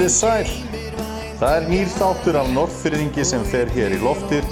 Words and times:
Þið 0.00 0.12
sæl. 0.14 0.50
Það 1.36 1.54
er 1.58 1.66
nýr 1.68 1.88
þáttur 1.92 2.36
af 2.40 2.46
Norrfyrðingi 2.54 3.24
sem 3.28 3.42
fer 3.44 3.68
hér 3.74 3.92
í 3.92 3.98
loftir 4.00 4.46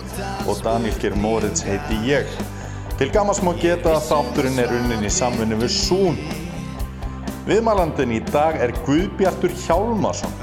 og 0.44 0.58
Daniel 0.60 0.98
Geir 1.00 1.14
Moritz 1.16 1.62
heiti 1.64 1.96
ég. 2.04 2.28
Til 3.00 3.08
gammans 3.14 3.40
má 3.40 3.54
geta 3.56 3.94
að 3.94 4.10
þátturinn 4.10 4.60
er 4.60 4.74
unnin 4.76 5.06
í 5.08 5.12
samvinni 5.14 5.56
við 5.62 5.72
Sún. 5.72 6.18
Viðmælandin 7.46 8.12
í 8.12 8.20
dag 8.28 8.60
er 8.60 8.74
Guðbjartur 8.84 9.54
Hjálmarsson. 9.62 10.36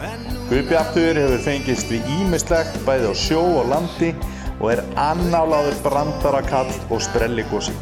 Guðbjartur 0.50 1.22
hefur 1.22 1.46
fengist 1.52 1.94
við 1.94 2.10
ímislegt 2.16 2.82
bæði 2.90 3.14
á 3.14 3.16
sjó 3.28 3.44
og 3.60 3.70
landi 3.76 4.10
og 4.56 4.72
er 4.74 4.82
annálaður 5.06 5.78
brandarakall 5.86 6.74
og 6.90 7.06
sprelligósi. 7.12 7.78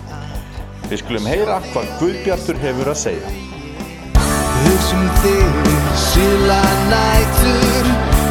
Við 0.91 1.05
skulum 1.05 1.31
heyra 1.31 1.63
hvað 1.71 1.87
Guðbjartur 2.03 2.59
hefur 2.67 2.91
að 2.91 3.01
segja. 3.05 3.31
Þig 6.03 6.17
síla 6.19 6.63
nætur 6.91 7.85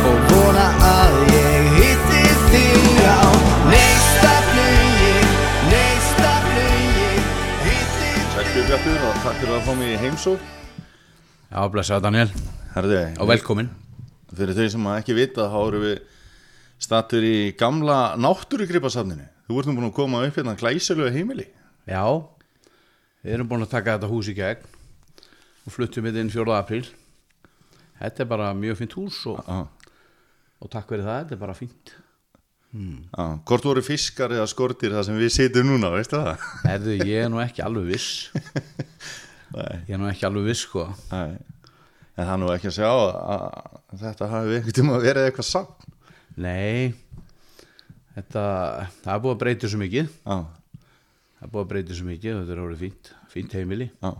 og 0.04 0.24
vona 0.28 0.64
að 0.84 1.14
ég 1.32 1.70
hitti 1.78 2.34
þig 2.50 2.98
á 3.00 3.24
neista 3.70 4.32
flugi, 4.50 5.14
neista 5.70 6.34
flugi, 6.50 7.08
hitti 7.62 8.12
Sæl 8.34 8.44
Guðbjartur 8.50 9.08
og 9.08 9.18
takk 9.24 9.40
fyrir 9.40 9.56
að 9.56 9.64
fá 9.64 9.72
mig 9.80 9.94
í 9.94 9.96
heimsók. 10.04 10.44
Já, 11.48 11.58
blessaðu 11.72 12.06
Daniel 12.10 12.28
Herði, 12.76 13.02
og 13.16 13.32
velkomin 13.32 13.72
fyrir 14.36 14.60
þau 14.60 14.68
sem 14.76 14.92
ekki 14.98 15.16
vita 15.22 15.48
þá 15.48 15.58
erum 15.64 15.88
við 15.88 15.98
statur 16.76 17.24
í 17.24 17.36
gamla 17.56 18.00
náttúrugripasafninu. 18.20 19.30
Þú 19.48 19.62
ert 19.62 19.72
nú 19.72 19.80
búin 19.80 19.92
að 19.94 20.00
koma 20.02 20.26
upp 20.28 20.42
hérna 20.42 20.60
glæsilegu 20.60 21.08
heimili. 21.16 21.48
Já, 21.88 22.04
við 23.24 23.38
erum 23.38 23.48
búin 23.48 23.64
að 23.64 23.78
taka 23.78 23.96
þetta 23.96 24.12
hús 24.12 24.28
í 24.28 24.36
gegn 24.36 24.74
og 25.64 25.72
fluttum 25.72 26.04
við 26.04 26.26
inn 26.26 26.36
4. 26.42 26.60
apríl 26.60 26.98
Þetta 28.02 28.24
er 28.24 28.30
bara 28.32 28.52
mjög 28.58 28.80
fínt 28.82 28.96
hús 28.98 29.20
og, 29.30 29.38
og 29.46 30.70
takk 30.72 30.88
fyrir 30.90 31.06
það, 31.06 31.20
þetta 31.22 31.36
er 31.36 31.42
bara 31.44 31.54
fínt 31.54 31.92
já. 32.72 33.24
Hvort 33.46 33.66
voru 33.68 33.82
fiskar 33.84 34.32
eða 34.34 34.48
skortir 34.50 34.94
það 34.96 35.06
sem 35.08 35.18
við 35.20 35.32
sitjum 35.36 35.68
núna, 35.70 35.90
veistu 35.94 36.18
það? 36.18 36.46
Erðu, 36.74 36.96
ég 37.06 37.26
er 37.26 37.30
nú 37.32 37.42
ekki 37.42 37.64
alveg 37.66 37.90
viss. 37.92 38.10
Ég 39.52 39.90
er 39.92 39.98
nú 40.00 40.06
ekki 40.08 40.24
alveg 40.24 40.46
viss, 40.48 40.62
sko 40.64 40.86
Nei. 41.10 41.34
En 42.16 42.24
það 42.24 42.30
er 42.32 42.38
nú 42.40 42.46
ekki 42.54 42.70
að 42.70 42.76
sjá 42.78 42.88
að 42.88 43.98
þetta 44.00 44.28
hafi 44.30 44.54
einhvern 44.56 44.76
tíma 44.78 45.00
verið 45.02 45.26
eitthvað 45.28 45.46
samt. 45.48 45.84
Nei, 46.40 46.94
þetta, 48.16 48.44
það 49.04 49.12
er 49.12 49.20
búið 49.26 49.34
að 49.34 49.40
breyta 49.44 49.68
svo 49.68 49.80
mikið 49.82 50.08
Já, 50.08 50.36
Það 51.36 51.44
er 51.44 51.52
búið 51.52 51.64
að 51.66 51.70
breyta 51.74 51.98
svo 51.98 52.06
mikið, 52.08 52.38
þetta 52.40 52.54
er 52.54 52.62
orðið 52.64 52.84
fínt, 52.86 53.12
fínt 53.34 53.56
heimili 53.58 53.88
já. 53.90 54.10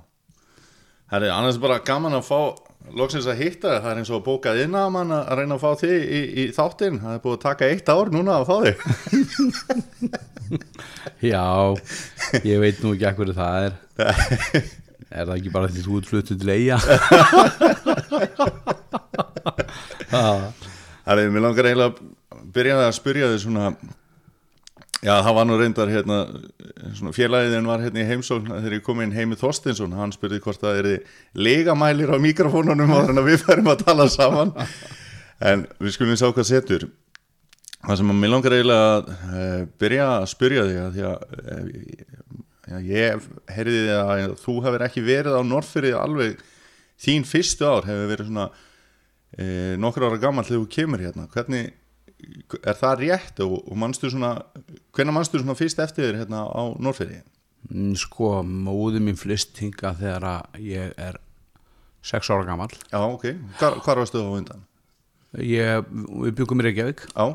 Herri, 1.13 1.33
annars 1.33 1.61
bara 1.63 1.81
gaman 1.89 2.19
að 2.19 2.27
fá 2.29 2.39
loksins 2.99 3.29
að 3.31 3.41
hitta. 3.43 3.79
Það 3.81 3.91
er 3.93 3.99
eins 4.03 4.11
og 4.13 4.19
að 4.21 4.27
bóka 4.27 4.55
inn 4.63 4.75
að 4.79 4.93
mann 4.97 5.15
að 5.17 5.33
reyna 5.39 5.57
að 5.57 5.65
fá 5.65 5.71
þig 5.83 5.97
í, 6.03 6.21
í 6.43 6.45
þáttinn. 6.57 7.01
Það 7.03 7.17
er 7.17 7.23
búið 7.25 7.37
að 7.39 7.45
taka 7.47 7.71
eitt 7.71 7.89
ár 7.93 8.13
núna 8.13 8.33
að 8.41 8.49
fá 8.51 8.57
þig. 8.67 8.77
Já, 11.33 11.47
ég 12.45 12.61
veit 12.61 12.83
nú 12.83 12.93
ekki 12.93 13.09
ekkur 13.09 13.31
það 13.37 13.55
er 13.65 13.73
Er 15.13 15.27
það 15.29 15.37
ekki 15.37 15.51
bara 15.53 15.69
því 15.69 15.83
þú 15.85 15.99
ert 15.99 16.09
fluttu 16.09 16.35
til 16.41 16.51
eiga? 16.53 16.79
Herri, 21.07 21.27
mér 21.33 21.43
langar 21.45 21.69
eiginlega 21.69 21.93
að 21.93 21.97
byrja 22.55 22.75
að 22.87 22.97
spyrja 22.97 23.29
þig 23.33 23.41
svona 23.45 23.65
Já, 25.03 25.17
það 25.19 25.35
var 25.35 25.47
nú 25.49 25.57
reyndar 25.59 25.91
hérna 25.91 26.17
svona 26.95 27.11
félagiðin 27.17 27.67
var 27.67 27.81
hérna 27.83 28.05
í 28.05 28.07
heimsókn 28.07 28.53
þegar 28.53 28.77
ég 28.77 28.85
kom 28.87 29.01
inn 29.03 29.15
heimi 29.17 29.35
Þorstinsson 29.41 29.97
hann 29.99 30.15
spurði 30.15 30.39
hvort 30.45 30.63
það 30.63 30.79
er 30.79 30.89
legamælir 31.35 32.13
á 32.15 32.23
mikrofónunum 32.23 32.93
áður 32.95 33.11
en 33.11 33.23
að 33.25 33.31
við 33.33 33.43
færum 33.43 33.73
að 33.73 33.83
tala 33.83 34.07
saman. 34.13 34.53
En 35.43 35.65
við 35.83 35.97
skulum 35.97 36.15
sjá 36.21 36.29
hvað 36.29 36.47
setur. 36.53 36.87
Það 37.83 37.99
sem 37.99 38.15
að 38.15 38.21
mér 38.23 38.31
langar 38.31 38.55
eiginlega 38.55 38.87
að 38.93 39.11
uh, 39.11 39.59
byrja 39.83 40.07
að 40.13 40.29
spyrja 40.31 40.67
þig 40.69 40.81
að 40.85 40.95
því 40.95 41.07
að 41.09 41.73
já, 42.71 42.81
ég 42.87 43.29
heyrði 43.57 43.81
því 43.83 43.97
að 43.99 44.35
þú 44.45 44.59
hefur 44.69 44.87
ekki 44.87 45.07
verið 45.09 45.35
á 45.35 45.43
Norrfyrði 45.51 45.95
alveg 45.99 46.45
þín 47.03 47.27
fyrstu 47.27 47.67
ár 47.67 47.91
hefur 47.91 48.13
verið 48.13 48.31
svona 48.31 48.47
uh, 48.55 49.75
nokkur 49.83 50.07
ára 50.07 50.23
gammal 50.23 50.47
þegar 50.47 50.63
þú 50.63 50.75
kemur 50.79 51.03
hérna. 51.03 51.27
Hvernig 51.35 51.73
er 52.63 52.77
það 52.79 52.99
rétt? 53.03 53.41
Og, 53.45 53.59
og 53.69 53.79
manstu 53.81 54.11
svona 54.13 54.35
hvenær 54.97 55.17
manstu 55.17 55.41
svona 55.41 55.57
fyrst 55.59 55.81
eftir 55.83 56.09
þér 56.11 56.21
hérna 56.23 56.43
á 56.49 56.63
Norrfyrði? 56.83 57.23
Mm, 57.71 57.93
Sko, 57.99 58.33
móði 58.43 59.01
mín 59.05 59.19
flist 59.19 59.59
hinga 59.63 59.95
þegar 59.99 60.27
ég 60.59 60.93
er 60.99 61.19
sex 62.03 62.27
ára 62.35 62.43
gammal 62.49 62.73
Já, 62.91 62.99
ok, 63.07 63.29
hvar, 63.61 63.77
hvar 63.85 64.01
varstu 64.03 64.19
þá 64.19 64.27
á 64.27 64.35
undan? 64.41 64.65
ég, 65.39 65.87
Við 66.27 66.35
byggum 66.41 66.61
í 66.61 66.67
Reykjavík. 66.67 67.05
Já, 67.15 67.27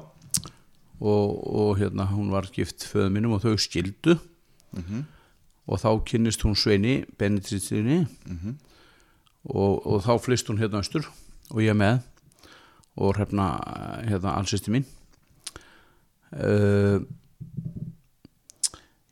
og, 0.97 1.31
og 1.47 1.71
hérna 1.79 2.07
hún 2.11 2.31
var 2.33 2.47
gift 2.53 2.83
föðu 2.89 3.09
mínum 3.13 3.35
og 3.37 3.43
þau 3.45 3.55
skildu. 3.61 4.17
Og 5.67 5.79
þá 5.81 5.89
kynnist 6.07 6.43
hún 6.45 6.55
Sveini 6.55 7.01
Benediktinni 7.19 8.03
og, 9.47 9.73
og 9.87 10.03
þá 10.05 10.13
flist 10.23 10.47
hún 10.51 10.59
hérna 10.61 10.79
austur 10.83 11.07
og 11.51 11.59
ég 11.63 11.75
með 11.77 11.99
og 12.97 13.15
hrefna 13.17 13.47
hérna 14.09 14.35
allsisti 14.37 14.73
mín. 14.73 14.85
Uh, 16.33 17.05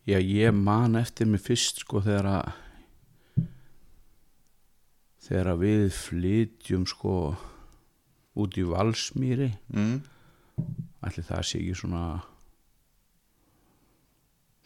Já, 0.06 0.20
ég 0.22 0.54
man 0.54 0.94
eftir 1.00 1.26
mig 1.26 1.42
fyrst 1.42 1.80
sko 1.82 1.98
þegar 2.06 2.28
að 2.30 2.50
þegar 5.26 5.48
að 5.56 5.64
við 5.64 5.86
flytjum 5.98 6.84
sko 6.86 7.14
út 8.38 8.60
í 8.62 8.66
Valsmýri. 8.70 9.48
Mm. 9.74 10.04
ætli 11.06 11.24
það 11.26 11.42
sé 11.50 11.58
ekki 11.60 11.74
svona 11.80 12.04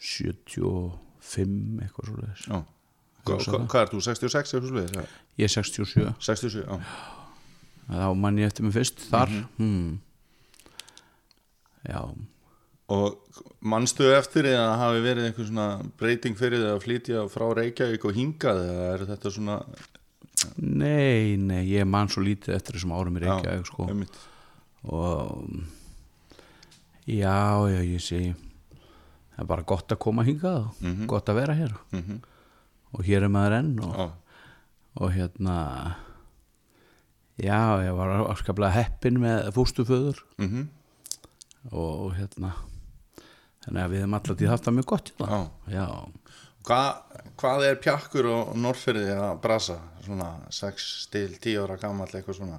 75 0.00 1.80
eitthvað 1.84 2.10
svo 2.10 2.18
leiðis 2.20 2.44
Hvað 3.24 3.80
er 3.80 3.90
þú, 3.90 3.98
66 4.06 4.54
eitthvað 4.54 4.70
sluðið? 4.70 5.16
ég 5.40 5.48
er 5.48 5.52
67 5.56 6.12
67, 6.20 6.62
já 6.64 7.19
þá 7.90 8.08
man 8.22 8.38
ég 8.38 8.46
eftir 8.50 8.66
mig 8.66 8.74
fyrst 8.76 9.00
þar 9.10 9.32
hmm. 9.58 9.98
já 11.88 12.02
Og 12.90 13.14
manstu 13.62 14.08
eftir 14.16 14.48
það 14.50 14.72
hafi 14.80 15.02
verið 15.04 15.26
einhver 15.28 15.46
svona 15.46 15.66
breyting 16.00 16.34
fyrir 16.38 16.58
því 16.58 16.70
að 16.72 16.80
flytja 16.82 17.20
frá 17.30 17.44
Reykjavík 17.54 18.06
og 18.08 18.16
hingað 18.16 18.62
eða 18.66 18.88
er 18.96 19.04
þetta 19.12 19.30
svona 19.36 19.58
nei, 20.56 21.36
nei, 21.38 21.60
ég 21.70 21.86
man 21.86 22.10
svo 22.10 22.24
lítið 22.26 22.56
eftir 22.56 22.78
þessum 22.78 22.94
árum 22.96 23.18
í 23.20 23.22
Reykjavík 23.22 23.68
sko. 23.70 23.86
einmitt. 23.92 24.18
og 24.90 25.46
já, 27.06 27.38
já, 27.70 27.80
ég 27.86 28.02
sé 28.02 28.20
það 28.34 29.44
er 29.44 29.50
bara 29.54 29.68
gott 29.70 29.94
að 29.94 30.02
koma 30.02 30.24
hingað 30.26 30.66
og 30.66 31.06
gott 31.14 31.30
að 31.30 31.38
vera 31.44 31.54
hér 31.62 31.76
Mhm. 31.94 32.20
og 32.92 33.04
hér 33.06 33.22
er 33.22 33.30
maður 33.30 33.58
enn 33.60 33.72
og, 33.86 33.94
Já, 33.94 34.10
og 34.98 35.12
hérna 35.14 35.56
já, 37.40 37.60
ég 37.86 37.96
var 37.96 38.14
afskaplega 38.28 38.76
heppin 38.76 39.20
með 39.22 39.50
fústuföður 39.56 40.20
mhm, 40.40 40.68
og, 41.70 41.92
og 42.06 42.14
hérna 42.18 42.54
þannig 43.64 43.82
að 43.84 43.92
við 43.94 44.02
hefum 44.04 44.18
alltaf 44.18 44.40
því 44.40 44.50
haft 44.50 44.66
það 44.68 44.78
mjög 44.78 44.90
gott 44.94 45.12
hérna. 45.12 45.42
já. 45.68 45.80
Já, 45.80 45.86
Hva, 46.60 46.80
Hvað 47.40 47.62
er 47.70 47.78
pjakkur 47.80 48.26
á 48.28 48.38
Norrfyrði 48.52 49.14
að 49.16 49.38
brasa? 49.40 49.78
Svona 50.04 50.26
6 50.52 50.88
til 51.12 51.30
10 51.40 51.62
ára 51.62 51.78
gammal 51.80 52.08
eitthvað 52.10 52.36
svona? 52.36 52.58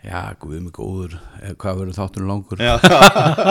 Já, 0.00 0.32
guð 0.40 0.62
mig 0.64 0.72
góður. 0.72 1.18
Eh, 1.42 1.52
hvað 1.60 1.82
verður 1.82 1.98
þáttunum 1.98 2.30
langur? 2.30 2.62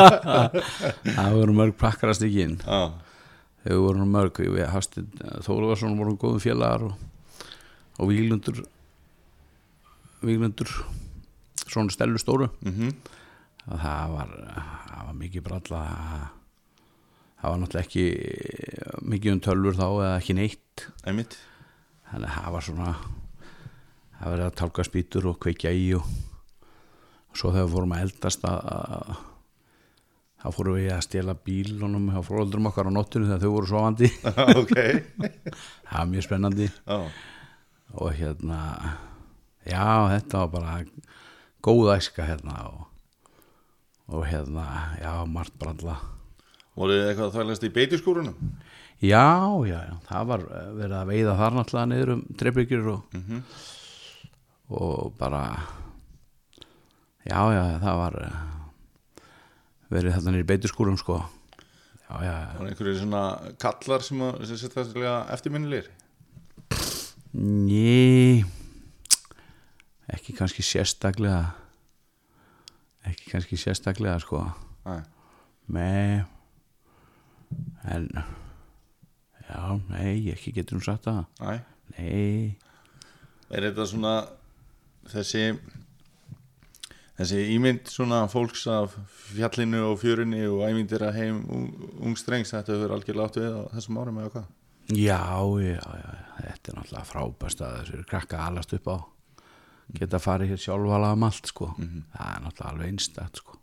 Það 1.19 1.35
voru 1.37 1.53
mörg 1.59 1.75
prakkarast 1.77 2.25
ekki 2.25 2.41
inn. 2.47 2.57
Þau 2.65 3.93
nú 3.99 4.07
mörg. 4.09 4.41
Við 4.41 4.65
hastin 4.73 5.11
Þóluvarsson 5.45 5.93
voru 5.99 6.15
góðum 6.17 6.41
félagar 6.41 6.87
og, 6.89 6.97
og 8.01 8.09
Víglundur 8.09 8.63
Víglundur 10.25 10.71
svona 11.69 11.93
stelu 11.93 12.19
stóru. 12.19 12.49
Mhm. 12.65 12.91
Að 13.69 13.81
það 13.83 14.13
var, 14.15 14.35
það 14.89 15.05
var 15.05 15.17
mikið 15.19 15.43
bralla 15.45 15.81
það 17.39 17.51
var 17.53 17.59
náttúrulega 17.61 17.85
ekki 17.85 18.05
mikið 19.13 19.33
um 19.35 19.41
tölvur 19.45 19.77
þá 19.77 19.85
eða 19.87 20.13
ekki 20.19 20.35
neitt. 20.39 20.85
Einmitt. 21.07 21.37
Þannig 22.09 22.29
að 22.31 22.35
það 22.39 22.53
var 22.55 22.65
svona 22.67 22.93
það 24.19 24.33
var 24.33 24.43
að 24.47 24.55
tálka 24.59 24.85
spýtur 24.87 25.29
og 25.31 25.37
kveikja 25.43 25.71
í 25.71 25.85
og, 25.95 26.07
og 27.29 27.37
svo 27.39 27.51
þegar 27.53 27.67
við 27.67 27.75
fórum 27.77 27.93
að 27.95 28.05
eldast 28.07 28.47
að, 28.49 29.11
þá 30.41 30.47
fórum 30.57 30.79
við 30.79 30.89
að 30.95 31.05
stela 31.05 31.35
bílunum 31.47 32.09
hjá 32.15 32.19
fóröldrum 32.27 32.67
okkar 32.71 32.89
á 32.89 32.97
nóttinu 32.97 33.29
þegar 33.29 33.43
þau 33.45 33.53
voru 33.53 33.71
sofandi. 33.71 34.09
Ok. 34.59 34.75
Það 35.89 35.93
var 35.99 36.09
mjög 36.15 36.25
spennandi. 36.27 36.67
Já, 36.83 36.99
og 37.99 38.11
hérna 38.17 38.59
já 39.69 39.87
þetta 40.15 40.43
var 40.43 40.53
bara 40.55 40.77
góð 41.65 41.93
æska 41.95 42.27
hérna 42.27 42.55
og, 42.69 42.85
og 44.09 44.25
hérna 44.29 44.65
já 45.01 45.11
margt 45.29 45.57
bralla 45.61 45.99
voruð 46.79 47.01
þið 47.01 47.09
eitthvað 47.09 47.27
að 47.27 47.35
þvælast 47.37 47.67
í 47.67 47.73
beitiskúrunum? 47.75 48.53
já 48.99 49.25
já 49.69 49.79
já 49.89 49.95
það 50.09 50.31
var 50.33 50.47
eh, 50.47 50.71
verið 50.83 50.97
að 51.01 51.11
veiða 51.13 51.37
þar 51.41 51.59
náttúrulega 51.59 51.91
niður 51.93 52.15
um 52.15 52.23
trefbyggjur 52.39 52.89
og, 52.95 53.19
og 54.69 55.13
bara 55.19 55.43
já, 57.29 57.39
já, 57.53 57.63
það 57.81 57.99
var 57.99 58.17
eh, 58.23 58.39
verið 59.93 60.15
þetta 60.15 60.33
nýri 60.33 60.47
beiturskúrum 60.49 60.97
sko. 60.99 61.19
Já, 62.09 62.15
já, 62.25 62.35
og 62.57 62.65
einhverju 62.65 62.95
svona 63.03 63.23
kallar 63.61 64.05
sem 64.05 64.21
að 64.25 64.53
setja 64.57 65.17
eftirminnilegir? 65.35 65.91
Ný 67.37 68.41
ekki 70.13 70.35
kannski 70.37 70.65
sérstaklega 70.65 71.43
ekki 73.07 73.31
kannski 73.31 73.57
sérstaklega 73.59 74.19
sko. 74.23 74.43
Nei. 74.85 75.01
með 75.69 76.25
en 77.89 78.07
já, 78.15 79.59
nei, 79.89 80.13
ekki 80.33 80.53
getur 80.53 80.77
hún 80.77 80.85
sagt 80.85 81.05
það. 81.05 81.19
Nei. 81.41 81.59
nei, 81.97 82.57
er 83.49 83.67
þetta 83.69 83.85
svona 83.89 84.13
þessi 85.09 85.43
þessi 87.19 87.41
ímynd 87.55 87.89
svona 87.91 88.23
fólks 88.31 88.65
af 88.71 88.95
fjallinu 89.33 89.83
og 89.89 89.99
fjörunni 90.01 90.45
og 90.47 90.63
æmyndir 90.69 91.03
að 91.05 91.19
heim 91.19 91.41
ungstrengs 91.99 92.53
þetta 92.55 92.77
hefur 92.77 92.95
algjörlega 92.95 93.29
átt 93.29 93.41
við 93.41 93.57
á 93.57 93.61
þessum 93.75 94.01
árum 94.01 94.21
eða 94.23 94.33
hvað? 94.35 94.49
Já, 94.89 95.21
já, 95.61 95.81
já 96.01 96.11
þetta 96.39 96.71
er 96.71 96.77
náttúrulega 96.79 97.07
frábæst 97.11 97.65
að 97.65 97.79
þessu 97.79 98.05
krakka 98.09 98.45
alast 98.47 98.77
upp 98.77 98.89
á 98.89 98.97
geta 99.97 100.19
farið 100.21 100.53
hér 100.53 100.61
sjálfala 100.61 101.13
um 101.15 101.25
allt 101.27 101.49
sko. 101.49 101.71
Það 101.77 102.33
er 102.35 102.43
náttúrulega 102.45 102.73
alveg 102.73 102.91
einstætt 102.93 103.41
sko. 103.41 103.57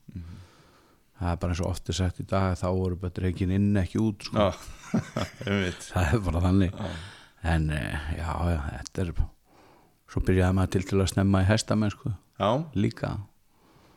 Það 1.16 1.30
er 1.32 1.38
bara 1.40 1.54
eins 1.54 1.62
og 1.64 1.70
oft 1.70 1.88
er 1.88 1.96
sagt 1.96 2.18
í 2.20 2.26
dag 2.28 2.56
þá 2.60 2.66
voru 2.76 2.98
bara 3.00 3.14
dreikin 3.16 3.54
inn 3.56 3.76
ekki 3.80 4.00
út 4.02 4.26
sko. 4.28 4.50
Einmitt. 5.46 5.86
Það 5.92 6.10
er 6.12 6.24
bara 6.26 6.42
þannig. 6.44 6.82
En 7.46 7.70
eh, 7.70 8.10
já, 8.18 8.30
já, 8.50 8.58
þetta 8.80 9.04
er 9.04 9.12
svo 10.10 10.22
byrjaði 10.26 10.56
maður 10.58 10.74
til 10.74 10.84
til 10.90 11.00
að 11.00 11.12
snemma 11.12 11.44
í 11.44 11.48
hestamenn 11.48 11.94
Já, 12.36 12.50
líka. 12.76 13.14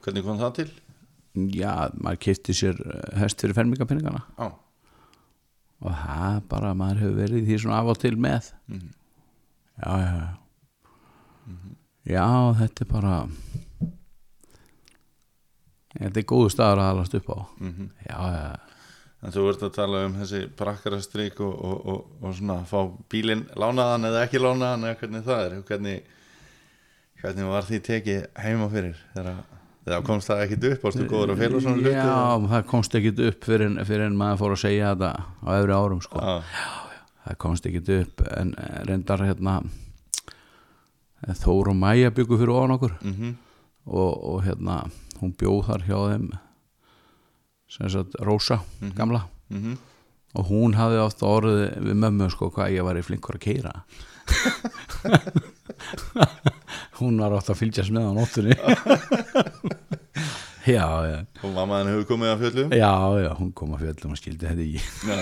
Hvernig 0.06 0.24
kom 0.24 0.40
það 0.40 0.54
til? 0.62 0.70
já, 1.54 1.90
maður 2.00 2.22
kipti 2.26 2.56
sér 2.58 2.80
eh, 2.82 3.20
hest 3.22 3.42
fyrir 3.42 3.56
fermingapenningana 3.58 4.24
Já, 4.38 4.48
og 5.80 5.94
það 5.96 6.40
bara, 6.52 6.74
maður 6.76 7.04
hefur 7.04 7.20
verið 7.22 7.46
því 7.48 7.60
svona 7.64 7.80
af 7.80 7.92
og 7.94 8.00
til 8.02 8.16
með. 8.20 8.52
Mhm. 8.68 8.90
já, 9.80 9.92
já 10.04 10.14
já 10.20 10.28
já, 12.08 12.26
þetta 12.60 12.86
er 12.86 12.92
bara 12.92 13.16
þetta 15.98 16.22
er 16.22 16.28
góðu 16.30 16.50
staður 16.54 16.84
að 16.84 16.92
alast 16.94 17.16
upp 17.20 17.30
á. 17.34 17.40
Mhm. 17.60 17.90
Já, 18.08 18.18
já, 18.36 18.58
En 19.20 19.34
þú 19.36 19.50
ert 19.52 19.64
að 19.68 19.74
tala 19.76 20.06
um 20.08 20.14
þessi 20.16 20.46
prakkarastrík 20.56 21.42
og, 21.44 21.56
og, 21.60 21.80
og, 21.92 22.12
og 22.24 22.36
svona 22.38 22.62
fá 22.64 22.78
bílinn 23.12 23.42
lánaðan 23.60 24.08
eða 24.08 24.22
ekki 24.24 24.40
lánaðan 24.40 24.86
eða 24.88 25.00
hvernig 25.02 25.26
það 25.26 25.42
er. 25.44 25.56
Hvernig, 25.68 25.98
hvernig 27.20 27.50
var 27.52 27.68
því 27.68 27.80
tekið 27.90 28.22
heima 28.40 28.70
fyrir 28.72 29.02
þegar, 29.18 29.42
þegar 29.84 30.06
komst 30.08 30.32
það 30.32 30.44
ekkit 30.46 30.70
upp? 30.70 30.88
Ástu 30.88 31.10
góður 31.12 31.34
að 31.36 31.58
svona 31.58 31.76
hluti 31.82 31.98
já, 31.98 32.16
það 32.54 32.66
komst 32.72 32.96
ekkit 32.96 33.20
upp 33.28 33.50
fyrir, 33.50 33.76
fyrir 33.92 34.06
en 34.08 34.18
maður 34.22 34.42
fór 34.46 34.56
að 34.56 34.64
segja 34.64 34.94
þetta 34.94 35.12
á 35.20 35.50
öfri 35.58 35.78
árum 35.82 36.02
sko. 36.08 36.24
Já, 36.24 36.64
það 37.28 37.40
komst 37.44 37.68
ekkit 37.68 37.94
upp 37.98 38.26
en 38.40 38.56
eh, 38.56 38.82
reyndar 38.88 39.28
hérna 39.28 39.60
Þór 41.28 41.70
og 41.74 41.78
Mæja 41.80 42.10
byggu 42.16 42.38
fyrir 42.40 42.54
ofan 42.56 42.76
okkur. 42.78 42.94
Mhm, 43.04 43.30
og, 43.90 44.12
og 44.34 44.38
hérna 44.46 44.76
hún 45.20 45.34
bjóð 45.36 45.66
þar 45.68 45.82
hjá 45.88 45.98
þeim 46.14 46.26
sem 47.70 47.90
sagt 47.92 48.16
Rósa 48.26 48.58
gamla. 48.98 49.22
Mhm. 49.54 49.74
Og 50.38 50.44
hún 50.46 50.76
hafði 50.78 51.00
oft 51.02 51.24
orðið 51.26 51.64
við 51.88 51.96
mömmu 51.98 52.28
sko 52.30 52.52
hvað 52.54 52.70
ég 52.76 52.84
var 52.86 53.00
í 53.00 53.02
flinkur 53.02 53.34
að 53.40 53.46
keira 53.48 53.72
hún 57.00 57.18
var 57.18 57.34
oft 57.34 57.50
að 57.50 57.58
fylgjast 57.64 57.90
með 57.96 58.06
á 58.06 58.12
nóttunni. 58.14 58.54
Já, 60.70 60.86
já. 61.08 61.18
Og 61.42 61.50
mammaðin 61.56 61.88
hefur 61.90 62.06
komið 62.12 62.30
af 62.30 62.38
fjöllum? 62.44 62.70
Já, 62.78 62.92
já, 63.24 63.30
hún 63.40 63.50
kom 63.58 63.72
að 63.74 63.82
fjöllum 63.88 64.12
og 64.14 64.20
skildi 64.20 64.46
þetta 64.46 64.64
ekki. 64.68 64.82
Já, 65.08 65.18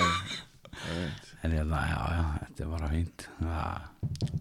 en 1.45 1.51
hérna, 1.55 1.77
já, 1.87 1.99
já, 2.17 2.23
þetta 2.41 2.59
er 2.65 2.69
bara 2.73 2.87
fínt. 2.91 3.19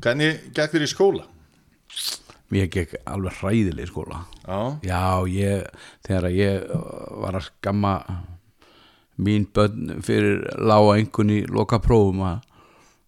Hvernig 0.02 0.32
gekk 0.56 0.70
þér 0.72 0.86
í 0.86 0.88
skóla? 0.90 1.24
Mér 2.52 2.68
gekk 2.70 2.96
alveg 3.10 3.40
hræðileg 3.40 3.90
skóla. 3.90 4.22
Já, 4.46 4.58
Já, 4.86 5.02
ég, 5.30 5.66
þegar 6.06 6.28
ég 6.34 6.66
uh, 6.70 6.82
var 7.24 7.38
að 7.40 7.48
skamma 7.48 7.94
mín 9.16 9.46
börn 9.54 9.96
fyrir 10.04 10.44
lága 10.60 10.98
einhvern 10.98 11.32
í 11.32 11.40
loka 11.48 11.80
prófum 11.82 12.22
að 12.28 12.42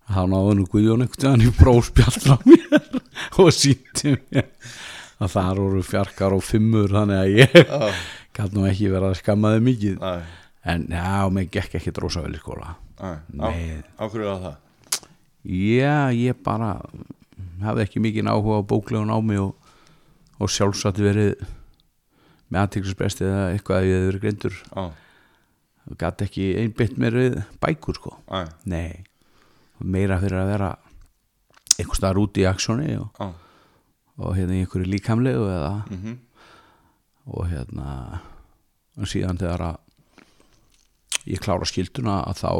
þá 0.08 0.22
náðu 0.32 0.54
nú 0.56 0.66
Guðjón 0.72 1.04
einhvern 1.04 1.34
veginn 1.36 1.50
í 1.50 1.56
prófspjall 1.58 2.14
frá 2.16 2.36
mér 2.48 3.42
og 3.42 3.50
síndi 3.54 4.14
mér. 4.16 4.48
Að 5.18 5.32
þar 5.34 5.60
voru 5.64 5.82
fjarkar 5.82 6.34
og 6.36 6.44
fimmur 6.46 6.92
þannig 6.94 7.18
að 7.18 7.32
ég 7.42 7.56
já, 7.58 7.88
gæti 8.38 8.54
nú 8.54 8.66
ekki 8.68 8.90
verið 8.92 9.08
að 9.10 9.18
skamma 9.18 9.50
þau 9.54 9.64
mikið. 9.66 9.96
Næ, 9.98 10.36
en 10.72 10.84
já, 10.94 11.10
mér 11.34 11.48
gekk 11.56 11.78
ekki 11.80 11.94
drósa 11.96 12.22
vel 12.22 12.36
í 12.38 12.40
skóla. 12.42 12.76
Nei. 13.34 13.82
Á 13.98 14.04
hverju 14.06 14.28
var 14.30 14.42
það? 14.46 14.56
Já, 15.48 15.96
ég 16.14 16.38
bara 16.46 16.72
hafði 17.64 17.84
ekki 17.84 18.02
mikið 18.04 18.30
áhuga 18.30 18.60
á 18.62 18.68
bóklegun 18.70 19.12
á 19.12 19.18
mig 19.24 19.40
og, 19.42 19.54
og 20.38 20.52
sjálfsagt 20.52 21.00
verið 21.02 21.42
með 22.48 22.62
aðtiklisbresti 22.64 23.26
eða 23.28 23.44
eitthvað 23.52 23.78
að 23.80 23.88
ég 23.88 23.96
hefði 23.96 24.08
verið 24.08 24.24
greindur. 24.24 24.58
Já, 24.68 24.84
og 25.88 25.98
gæti 26.00 26.26
ekki 26.28 26.46
einbytt 26.62 26.98
mér 27.00 27.16
við 27.16 27.38
bækur 27.62 27.98
sko. 27.98 28.14
Næ, 28.28 28.44
nei, 28.68 29.04
meira 29.80 30.18
fyrir 30.20 30.42
að 30.42 30.52
vera 30.52 30.70
einhvers 31.78 32.00
staðar 32.00 32.22
út 32.22 32.40
í 32.40 32.46
aksjóni 32.48 32.96
og, 32.98 33.20
já. 33.20 33.28
og 34.18 34.34
hérna 34.36 34.56
í 34.56 34.64
einhverju 34.64 34.90
líkamlegu 34.90 35.46
eða 35.46 35.74
mhm, 35.86 36.18
og 37.28 37.46
hérna 37.52 37.88
og 38.98 39.10
síðan 39.10 39.38
þegar 39.38 39.64
að 39.68 39.78
ég 41.28 41.42
klára 41.44 41.68
skilduna 41.68 42.20
að 42.26 42.42
þá 42.42 42.52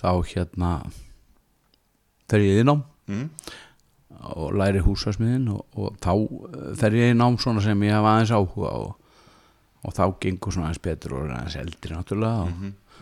þá 0.00 0.10
hérna 0.30 0.72
fer 2.30 2.46
ég 2.46 2.62
í 2.62 2.68
nám 2.68 2.86
mhm 3.10 3.26
og 4.20 4.54
læri 4.54 4.82
húsasmiðin 4.84 5.48
og, 5.54 5.62
og 5.80 5.96
þá 6.02 6.12
eh, 6.12 6.72
fer 6.78 6.96
ég 6.98 7.12
í 7.14 7.18
nám 7.18 7.38
svona 7.40 7.62
sem 7.64 7.84
ég 7.86 7.94
hafa 7.96 8.14
aðeins 8.16 8.32
áhuga 8.36 8.72
og, 8.84 9.12
og 9.86 9.94
þá 9.96 10.02
gengur 10.22 10.54
svona 10.54 10.68
aðeins 10.68 10.82
betur 10.84 11.16
og 11.16 11.26
er 11.26 11.36
aðeins 11.38 11.58
eldri 11.60 11.96
náttúrulega 11.96 12.48
og, 12.48 12.98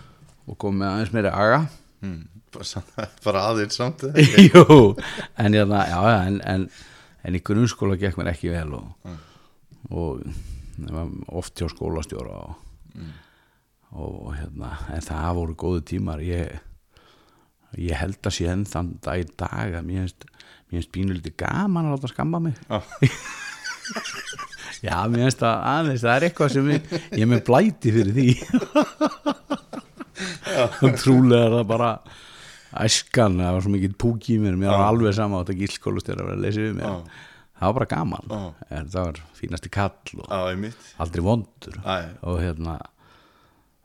og 0.46 0.58
kom 0.62 0.78
með 0.78 0.92
aðeins 0.92 1.14
meiri 1.16 1.32
aga. 1.32 1.62
Mm. 2.06 2.20
bara, 3.24 3.40
aðeins 3.50 3.80
samt 3.80 4.04
Jú, 4.46 4.94
en, 4.94 5.56
hérna, 5.56 5.82
já, 5.90 5.98
já, 5.98 6.20
en, 6.28 6.38
en, 6.46 6.68
en 7.26 7.38
í 7.38 7.42
grunnskóla 7.44 7.98
gekk 7.98 8.20
mér 8.20 8.32
ekki 8.36 8.52
vel 8.54 8.78
og, 8.78 9.18
og 9.90 10.22
ég 10.78 10.94
var 10.94 11.10
oft 11.40 11.58
hjá 11.58 11.66
skólastjóra 11.72 12.38
og, 12.44 12.54
og 13.98 14.30
hérna, 14.36 14.76
en 14.94 15.02
það 15.02 15.34
voru 15.40 15.58
góðu 15.58 15.82
tímar. 15.90 16.22
Ég, 16.22 16.60
ég 17.76 17.96
held 17.98 18.18
að 18.24 18.32
sé 18.38 18.46
enn 18.48 18.64
þann 18.68 18.94
dag 19.04 19.20
í 19.20 19.26
dag 19.38 19.74
að 19.78 19.88
mér 19.88 20.08
finnst 20.68 20.92
pínulítið 20.94 21.34
gaman 21.40 21.88
að 21.88 21.94
láta 21.96 22.08
skamma 22.12 22.38
mig. 22.42 22.56
Já. 22.68 22.78
já, 24.88 24.96
mér 25.10 25.20
finnst 25.26 25.42
það 25.42 25.56
aðeins 25.72 26.04
það 26.04 26.14
er 26.14 26.26
eitthvað 26.28 26.54
sem 26.54 26.66
ég, 26.72 26.82
ég 27.12 27.22
er 27.24 27.30
með 27.32 27.44
blæti 27.48 27.88
fyrir 27.94 28.14
því. 28.16 28.28
Trúlega 30.98 31.44
er 31.44 31.54
það 31.58 31.66
bara 31.70 31.90
æskan, 32.84 33.38
það 33.40 33.54
var 33.56 33.64
svo 33.64 33.72
mikið 33.72 33.96
púk 34.00 34.28
í 34.32 34.34
mér 34.42 34.54
mér 34.58 34.74
var 34.74 34.88
alveg 34.90 35.16
sama 35.16 35.40
á 35.40 35.42
þetta 35.42 35.60
gílskólustur 35.62 36.18
að 36.18 36.26
vera 36.30 36.38
að 36.38 36.44
lesa 36.44 36.64
við 36.64 36.74
mér. 36.78 36.88
Já. 36.88 36.92
það 37.58 37.66
var 37.70 37.76
bara 37.78 37.92
gaman. 37.94 38.24
En 38.68 38.84
það 38.94 39.02
var 39.10 39.18
fínasti 39.38 39.72
kall 39.72 39.98
aldrei 41.04 41.22
vondur. 41.24 41.76
Og 42.28 42.36
hérna 42.42 42.74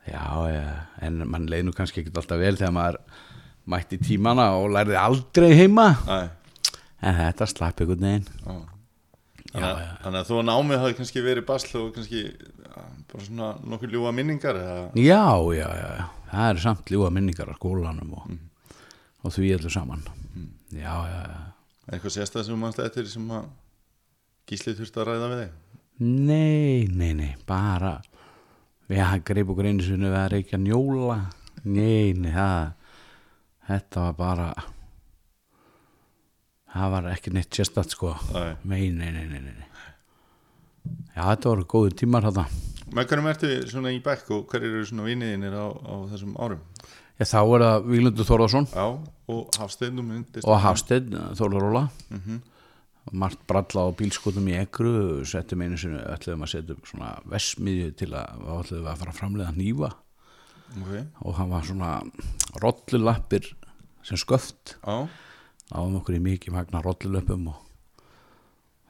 já, 0.07 0.23
já, 0.51 0.65
en 1.05 1.13
mann 1.31 1.47
leið 1.51 1.63
nú 1.69 1.73
kannski 1.75 2.01
ekkert 2.03 2.19
alltaf 2.23 2.41
vel 2.41 2.57
þegar 2.59 2.75
maður 2.75 2.97
mætti 3.69 3.97
tímana 4.01 4.49
og 4.59 4.69
lærði 4.75 4.97
aldrei 4.99 5.53
heima. 5.55 5.87
Æ, 6.07 6.29
en 7.03 7.15
þetta 7.21 7.47
slapp 7.47 7.81
já. 8.43 8.61
Já, 9.53 9.59
Þannig, 9.61 10.17
að- 10.17 10.27
þú 10.27 10.37
að 10.39 10.45
námið 10.49 10.79
hafi 10.81 10.95
kannski 10.97 11.21
verið 11.21 11.45
basl 11.45 11.77
og 11.77 11.91
kannski 11.93 12.23
bara 13.11 13.23
svona 13.27 13.49
nokkuð 13.69 13.91
ljúa 13.93 14.11
minningar 14.15 14.55
eða, 14.57 14.77
já, 14.97 15.21
já, 15.53 15.67
já, 15.77 16.05
það 16.31 16.47
er 16.49 16.61
samt 16.63 16.89
ljúa 16.89 17.11
minningar 17.13 17.51
á 17.53 17.55
skólanum 17.59 18.15
og, 18.17 18.31
og 19.23 19.31
því 19.35 19.51
öllu 19.59 19.69
saman. 19.69 20.01
Já, 20.73 20.95
já, 21.05 21.21
já. 21.29 21.41
Eitthvað 21.91 22.15
sérstæð 22.15 22.47
sem 22.47 22.57
mannst 22.63 22.79
eftir 22.81 23.05
sem 23.11 23.27
að 23.29 23.45
gíslið 24.49 24.79
þurfti 24.81 25.01
að 25.03 25.07
ræða 25.11 25.29
við 25.33 25.43
þig? 25.43 25.51
Nei, 25.99 26.87
nei, 26.89 27.13
nei, 27.13 27.35
bara 27.45 27.99
við 28.89 29.03
greip 29.29 29.49
okkur 29.53 29.69
einu 29.69 29.85
sinni 29.85 30.09
við 30.09 30.17
að 30.17 30.31
reykja 30.33 30.57
njóla. 30.63 31.19
Nei, 31.63 32.13
nei, 32.17 32.31
það 32.33 32.73
þetta 33.67 34.07
var 34.09 34.13
bara 34.17 34.47
það 36.73 36.93
var 36.95 37.07
ekki 37.13 37.33
neitt 37.35 37.53
sérstætt 37.53 37.93
sko. 37.93 38.13
Nei. 38.33 38.53
Nei, 38.63 39.11
nei, 39.13 39.25
nei, 39.29 39.41
nei, 39.41 39.69
Já, 41.15 41.21
þetta 41.29 41.51
voru 41.53 41.65
góðu 41.69 41.93
tímar 42.01 42.25
þetta 42.27 42.47
Með 42.93 43.07
hverjum 43.09 43.27
ertu 43.31 43.49
svona 43.71 43.91
í 43.95 44.01
bekk 44.03 44.31
og 44.35 44.47
hver 44.51 44.65
eru 44.67 44.81
svona 44.85 45.05
viniðinir 45.07 45.53
á, 45.55 45.65
á 45.71 45.93
þessum 46.11 46.33
árum? 46.43 46.59
Já, 47.21 47.25
þá 47.29 47.37
er 47.39 47.63
það 47.63 47.85
Víglundur 47.93 48.27
Þórðarsson 48.27 48.67
Já, 48.73 48.85
og 49.31 49.59
Hafsteinum 49.61 50.09
myndist 50.11 50.47
og 50.49 50.59
Hafsteinn 50.65 51.13
Þórðaróla 51.39 51.85
Mhm. 52.11 52.41
margt 53.19 53.41
bralla 53.47 53.83
á 53.87 53.95
bílskotum 53.99 54.45
í 54.47 54.53
ekru 54.59 55.23
settum 55.27 55.61
einu 55.63 55.77
sinni, 55.77 55.99
ætluðum 55.99 56.43
að 56.45 56.51
setja 56.53 56.75
upp 56.75 56.85
svona 56.87 57.09
vesmiðju 57.27 57.89
til 57.99 58.11
að, 58.15 58.43
að 58.47 58.97
fara 58.97 59.11
að 59.11 59.17
framleiða 59.19 59.53
hnífa 59.55 59.89
ok, 60.81 60.93
og 61.27 61.35
hann 61.37 61.51
var 61.53 61.63
svona 61.67 61.91
rollulappir 62.63 63.51
sem 64.03 64.17
sköft. 64.19 64.75
Já, 64.83 65.07
náðum 65.71 65.99
okkur 66.01 66.17
í 66.17 66.21
mikið 66.23 66.55
magna 66.57 66.81
rollulöpum 66.83 67.47
og 67.53 67.59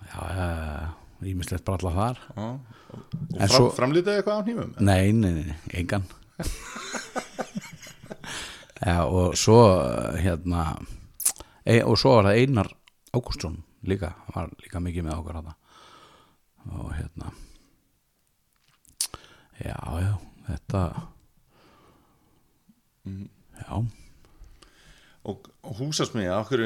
já, 0.10 0.94
ímislegt 1.24 1.66
bralla 1.68 1.92
þar. 1.96 2.24
Já. 2.36 2.48
Og 2.94 3.38
fram, 3.38 3.50
svo- 3.50 3.72
framlítið 3.74 4.20
eitthvað 4.20 4.38
á 4.38 4.44
hnífum 4.46 4.74
Nei, 4.86 5.12
nei, 5.12 5.32
nei, 5.40 5.56
engan. 5.80 6.04
Já, 8.84 8.98
og 9.08 9.38
svo 9.40 9.60
hérna 10.20 10.66
e, 11.66 11.80
og 11.84 11.96
svo 11.98 12.18
var 12.18 12.28
það 12.28 12.40
Einar 12.42 12.70
Ágústsson 13.16 13.62
líka, 13.88 14.10
hann 14.28 14.36
var 14.36 14.50
líka 14.60 14.82
mikið 14.84 15.06
með 15.08 15.20
okkur 15.22 15.40
og 15.44 16.92
hérna 16.98 17.32
já, 19.64 19.78
já, 20.04 20.14
þetta 20.48 20.82
já, 23.04 23.76
og, 25.24 25.52
húsasmiða, 25.80 26.40
okkur 26.44 26.64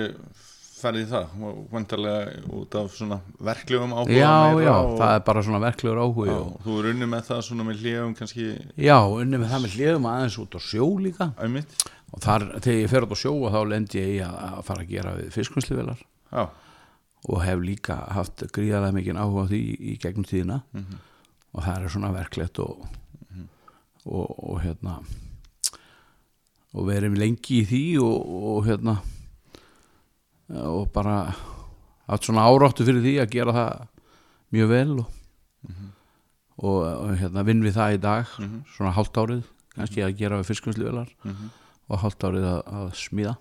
færði 0.78 1.04
í 1.06 1.10
það, 1.10 1.32
vantarlega 1.72 2.44
út 2.54 2.76
af 2.78 2.92
svona 2.94 3.18
verklegum 3.42 3.96
áhuga 3.98 4.14
já, 4.14 4.34
já, 4.62 4.74
og, 4.76 4.92
það 5.00 5.14
er 5.16 5.24
bara 5.26 5.44
svona 5.48 5.62
verklegur 5.64 6.02
áhugi 6.04 6.30
já, 6.30 6.38
og, 6.38 6.60
þú 6.66 6.76
er 6.78 6.90
unni 6.92 7.10
með 7.10 7.24
það 7.32 7.42
svona 7.48 7.66
með 7.66 7.82
hljöfum 7.82 8.14
kannski? 8.20 8.46
Já, 8.78 8.98
unni 9.18 9.42
með 9.42 9.54
það 9.56 9.66
með 9.66 9.78
hliðum 9.78 10.08
aðeins 10.12 10.38
út 10.44 10.58
á 10.58 10.62
sjó 10.62 10.88
líka. 11.02 11.30
Auðmitt 11.42 11.76
og 12.14 12.22
þar, 12.24 12.46
þegar 12.62 12.78
ég 12.84 12.94
fer 12.94 13.08
út 13.08 13.18
á 13.18 13.24
sjó 13.24 13.34
og 13.34 13.52
þá 13.56 13.60
lendi 13.74 14.00
ég 14.00 14.14
í 14.14 14.22
að, 14.28 14.62
fara 14.70 14.86
að 14.86 14.94
gera 14.94 15.16
við 15.18 15.34
fiskvinnsluvelar 15.34 16.06
já, 16.06 16.44
og 17.28 17.42
hef 17.44 17.66
líka 17.66 17.98
haft 18.14 18.46
gríðarlega 18.54 18.96
mikið 19.00 19.22
áhuga 19.24 19.48
á 19.50 19.50
því 19.50 19.62
í 19.82 19.98
gegnum 20.04 20.30
tíðina. 20.30 20.62
Mhm. 20.78 21.04
og 21.58 21.64
það 21.66 21.84
er 21.88 21.90
svona 21.90 22.14
verklegt 22.14 22.60
og, 22.62 22.86
og, 24.06 24.28
og 24.38 24.60
hérna 24.62 25.00
og 26.78 26.88
verið 26.88 27.18
lengi 27.18 27.62
í 27.62 27.68
því 27.68 27.84
og, 28.04 28.34
og 28.54 28.66
hérna 28.68 28.98
og 30.62 30.88
bara 30.96 31.20
haft 32.08 32.28
svona 32.28 32.46
áráttu 32.48 32.86
fyrir 32.88 33.04
því 33.04 33.14
að 33.24 33.32
gera 33.34 33.56
það 33.56 33.86
mjög 34.56 34.70
vel 34.72 34.94
og, 35.02 35.08
og, 36.62 36.80
og 36.86 37.14
hérna 37.20 37.44
vinn 37.48 37.66
við 37.66 37.76
það 37.76 37.98
í 37.98 38.02
dag 38.06 38.34
svona 38.76 38.94
hálft 38.96 39.20
árið 39.20 39.44
kannski 39.76 40.06
að 40.06 40.16
gera 40.22 40.40
við 40.40 40.50
fiskvinnsluvelar 40.52 41.12
og 41.88 42.02
hálft 42.02 42.24
árið 42.28 42.48
að, 42.50 42.62
að 42.80 42.88
smíða. 43.00 43.36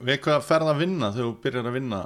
Við 0.00 0.18
hvað 0.24 0.42
ferð 0.46 0.72
að 0.72 0.82
vinna 0.84 1.12
þegar 1.14 1.28
þú 1.28 1.36
byrjar 1.44 1.68
að 1.70 1.76
vinna 1.78 2.00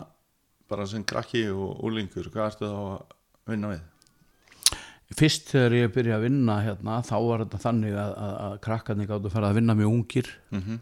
bara 0.70 0.86
sem 0.88 1.04
krakki 1.04 1.46
og 1.52 1.82
úlingur 1.84 2.30
hvað 2.32 2.50
ertu 2.50 2.68
þá 2.70 2.78
að 2.82 3.52
vinna 3.52 3.72
við 3.74 3.82
Fyrst 5.14 5.52
þegar 5.52 5.76
ég 5.78 5.92
byrja 5.94 6.16
að 6.18 6.25
vinna 6.26 6.56
hérna 6.64 6.97
þá 7.06 7.14
var 7.23 7.44
þetta 7.44 7.61
þannig 7.62 7.94
að, 7.94 8.14
að, 8.18 8.33
að 8.47 8.54
krakkarnir 8.66 9.11
gáttu 9.11 9.30
að 9.30 9.37
fara 9.37 9.50
að 9.52 9.61
vinna 9.61 9.76
mjög 9.78 9.92
ungir. 9.99 10.30
Mhm. 10.54 10.80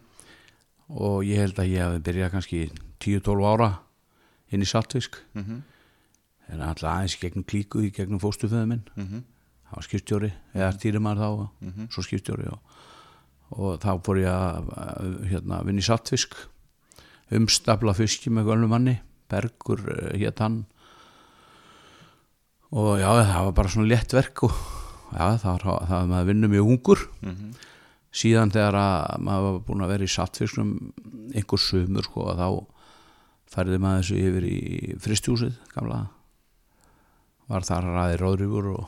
og 0.93 1.23
ég 1.25 1.39
held 1.41 1.57
að 1.57 1.71
ég 1.73 1.81
hafi 1.87 2.01
byrjað 2.05 2.33
kannski 2.35 2.59
10-12 3.01 3.45
ára 3.49 3.69
inn 4.53 4.65
í 4.65 4.69
saltfisk. 4.69 5.17
Mhm. 5.35 5.63
en 6.53 6.61
alltaf 6.61 6.91
aðeins 6.91 7.17
gegnum 7.17 7.45
klíku 7.49 7.81
í 7.81 7.93
gegnum 7.95 8.21
fóstuföðu 8.21 8.67
minn. 8.69 8.83
Mhm. 8.97 9.23
það 9.69 9.77
var 9.77 9.87
skipstjóri, 9.87 10.33
eða 10.55 10.73
stýrimar 10.77 11.17
þá 11.17 11.49
svo 11.89 12.03
skipstjóri 12.05 12.49
og, 12.53 12.59
og 13.57 13.81
þá 13.81 14.03
fór 14.05 14.21
ég 14.21 14.29
að, 14.29 15.29
hérna, 15.31 15.63
vinna 15.65 15.81
í 15.81 15.87
saltfisk. 15.87 16.35
Umstafla 17.33 17.95
fiski 17.97 18.29
með 18.29 18.51
gölnum 18.51 18.69
manni. 18.69 19.01
Bergur 19.33 19.81
hétt 20.13 20.39
hann 20.45 20.67
og 22.73 22.97
já 23.01 23.09
það 23.09 23.45
var 23.47 23.53
bara 23.57 23.73
svona 23.73 23.91
létt 23.91 24.15
verk 24.17 24.47
og 24.49 24.55
já 25.13 25.27
það 25.43 25.51
var, 25.53 25.65
það 25.89 25.97
var 25.99 26.09
maður 26.13 26.29
vinnu 26.31 26.49
mjög 26.53 26.73
ungur. 26.77 27.05
Mhm. 27.21 27.53
síðan 28.13 28.53
þegar 28.53 28.77
að 28.77 29.21
maður 29.25 29.45
var 29.47 29.61
búin 29.67 29.83
að 29.85 29.93
vera 29.95 30.05
í 30.05 30.13
saltfiskum 30.13 30.73
einhver 31.33 31.61
sumur 31.61 32.05
sko 32.05 32.27
að 32.29 32.43
þá 32.43 32.49
færði 33.53 33.79
maður 33.81 34.03
þessu 34.03 34.19
yfir 34.21 34.45
í 34.49 34.59
fristjúsið 35.01 35.55
gamla. 35.73 36.01
Var 37.49 37.65
þar 37.69 37.89
að 37.89 37.97
ræði 37.97 38.19
róðrjúfur 38.21 38.69
og, 38.73 38.85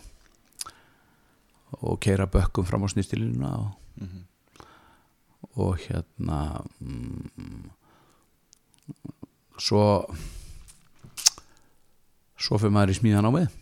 og 1.80 1.98
keira 2.04 2.28
bökkum 2.28 2.68
fram 2.68 2.84
á 2.84 2.88
snýstilínuna 2.92 3.50
og, 3.62 3.72
og 5.56 5.80
hérna 5.86 6.60
mm, 6.80 7.72
svo 9.56 9.84
svo 12.36 12.60
fyrir 12.60 12.76
maður 12.76 12.92
í 12.92 13.00
smíðan 13.00 13.28
á 13.28 13.32
með 13.32 13.52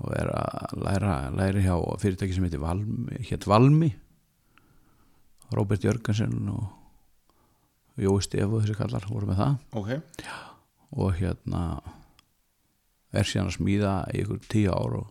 og 0.00 0.12
er 0.16 0.30
að 0.32 0.76
læra, 0.84 1.14
læra 1.36 1.60
hjá 1.64 1.74
fyrirtæki 2.00 2.34
sem 2.36 2.44
heitir 2.46 2.62
Valmi, 2.62 3.18
hétt 3.28 3.46
Valmi 3.50 3.90
Robert 5.52 5.82
Jörgensen 5.84 6.48
og 6.52 6.68
Jói 8.00 8.20
Stef 8.24 8.46
og 8.48 8.62
þessi 8.62 8.76
kallar 8.78 9.04
voru 9.10 9.26
með 9.28 9.40
það. 9.42 9.56
Ok, 9.76 9.90
og 10.96 11.10
hérna 11.18 11.62
er 13.12 13.26
síðan 13.26 13.50
að 13.50 13.56
smíða 13.58 13.94
í 14.14 14.22
ykkur 14.22 14.38
tíu 14.48 14.70
ár 14.72 14.94
og, 15.00 15.08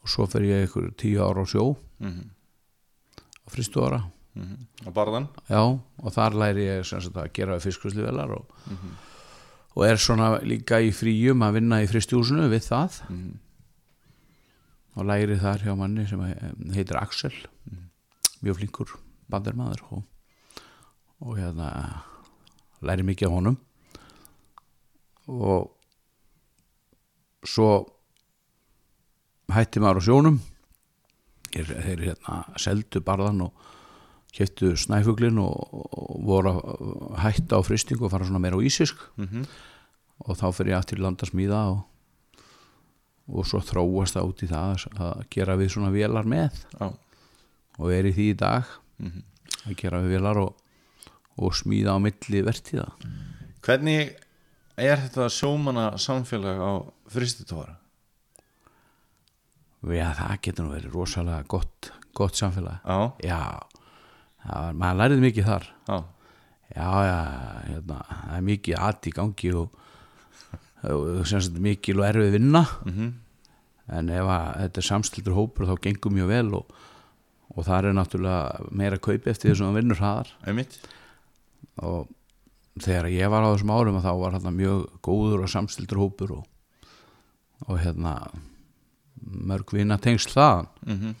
og 0.00 0.08
svo 0.14 0.28
fer 0.30 0.46
ég 0.46 0.68
ykkur 0.68 0.92
tíu 1.00 1.20
ár 1.26 1.42
á 1.42 1.44
sjó. 1.50 1.74
Mhm. 2.00 2.30
á 3.44 3.48
fristu 3.52 3.82
ára 3.84 4.02
Mhm. 4.34 4.66
á 4.82 4.90
barðan? 4.90 5.28
Já, 5.50 5.60
og 6.02 6.10
þar 6.12 6.34
læri 6.34 6.64
ég 6.66 6.84
sagt 6.86 7.14
að 7.14 7.32
gera 7.32 7.58
fiskrisluvelar 7.60 8.30
og, 8.34 8.46
og 9.74 9.86
er 9.86 9.98
svona 9.98 10.38
líka 10.46 10.78
í 10.82 10.92
fríum 10.94 11.42
að 11.42 11.58
vinna 11.58 11.80
í 11.82 11.88
fristjúsinu 11.90 12.48
við 12.52 12.68
það. 12.68 13.00
Mhm. 13.08 13.40
og 14.94 15.06
læri 15.10 15.34
þar 15.42 15.58
hjá 15.58 15.74
manni 15.74 16.06
sem 16.06 16.20
heitir 16.70 16.96
Axel. 17.00 17.34
Mjög 18.44 18.60
flinkur 18.60 18.92
bandermaður 19.26 19.80
og, 19.90 20.02
og 21.18 21.38
hérna 21.38 22.04
læri 22.80 23.02
mikið 23.02 23.26
af 23.26 23.34
honum. 23.34 23.56
Og 25.26 25.72
svo 27.42 27.70
hætti 29.50 29.82
maður 29.82 29.98
á 29.98 30.06
sjónum. 30.06 30.38
Þeir, 31.50 31.74
þeir 31.74 32.04
hérna 32.08 32.38
seldu 32.54 33.02
barðan 33.02 33.48
og 33.48 33.73
keftu 34.34 34.72
snæfuglin 34.76 35.38
og, 35.38 35.74
og 35.94 36.20
voru 36.26 36.52
að 36.58 37.18
hætta 37.22 37.58
á 37.58 37.62
fristingu 37.66 38.06
og 38.08 38.12
fara 38.14 38.26
svona 38.26 38.42
meira 38.42 38.58
á 38.58 38.62
ísisk. 38.66 38.98
Mhm. 39.16 39.44
og 40.24 40.36
þá 40.38 40.44
fyrir 40.54 40.72
ég 40.72 40.78
aftur 40.78 40.98
í 41.00 41.02
land 41.02 41.18
að 41.20 41.30
smíða 41.32 41.60
og, 41.72 41.80
og 43.34 43.46
svo 43.50 43.58
þróast 43.66 44.14
það 44.14 44.28
út 44.30 44.42
í 44.46 44.48
það 44.50 44.84
að 45.02 45.24
gera 45.34 45.56
við 45.58 45.72
svona 45.74 45.90
vélar 45.94 46.24
með. 46.30 46.60
Já, 46.80 46.86
og 47.78 47.88
er 47.92 48.04
í 48.10 48.12
því 48.14 48.26
í 48.32 48.36
dag 48.38 48.64
Mhm. 49.02 49.22
að 49.66 49.76
gera 49.80 49.98
við 50.04 50.14
vélar 50.18 50.38
og, 50.38 50.54
og 51.38 51.52
smíða 51.58 51.96
á 51.96 51.98
milli 51.98 52.42
vertíða. 52.46 52.86
Hvernig 53.64 54.14
er 54.78 54.96
þetta 55.02 55.26
sjómanna 55.30 55.92
samfélag 55.98 56.58
á 56.62 56.72
fristutóra 57.10 57.76
Já, 59.84 60.14
það 60.16 60.38
getur 60.46 60.64
nú 60.64 60.72
verið 60.72 60.94
rosalega 60.94 61.44
gott, 61.48 61.90
gott 62.16 62.38
samfélag. 62.38 62.78
Já, 62.86 63.12
Já, 63.20 63.40
það 64.44 64.60
var, 64.64 64.76
maður 64.82 65.00
lærið 65.02 65.24
mikið 65.28 65.48
þar. 65.50 65.70
Já, 65.88 65.98
Já, 66.74 66.88
já, 67.06 67.18
hérna, 67.68 67.96
það 68.08 68.36
er 68.38 68.44
mikið 68.48 68.78
aðt 68.82 69.06
í 69.06 69.10
gangi 69.14 69.50
og, 69.54 69.74
og 70.90 71.26
sem 71.28 71.42
sagt 71.44 71.60
mikil 71.62 72.00
og 72.00 72.06
erfið 72.08 72.32
vinna. 72.38 72.64
Mhm. 72.88 73.12
en 73.94 74.08
ef 74.08 74.24
að 74.32 74.46
þetta 74.62 74.80
er 74.80 74.86
samstildur 74.86 75.34
hópur 75.36 75.66
þá 75.68 75.74
gengur 75.84 76.12
mjög 76.16 76.28
vel 76.30 76.54
og, 76.56 76.70
og 77.52 77.66
það 77.66 77.84
er 77.90 77.96
náttúrulega 77.98 78.70
meira 78.72 78.96
kaupi 78.96 79.28
eftir 79.30 79.50
þessum 79.52 79.68
að 79.68 79.76
vinnur 79.76 79.98
hraðar. 80.00 80.30
Og 81.84 82.08
þegar 82.80 83.10
ég 83.12 83.28
var 83.30 83.44
á 83.44 83.52
þessum 83.52 83.74
árum 83.76 84.00
þá 84.00 84.10
var 84.22 84.32
hérna 84.38 84.54
mjög 84.56 84.86
góður 85.04 85.44
og 85.44 85.52
samstildur 85.52 86.00
hópur 86.00 86.32
og, 86.38 86.46
og 87.68 87.78
hérna 87.84 88.16
mörg 89.20 89.76
vinna 89.76 90.00
tengsl 90.00 90.32
þaðan. 90.32 90.72
Mhm. 90.88 91.14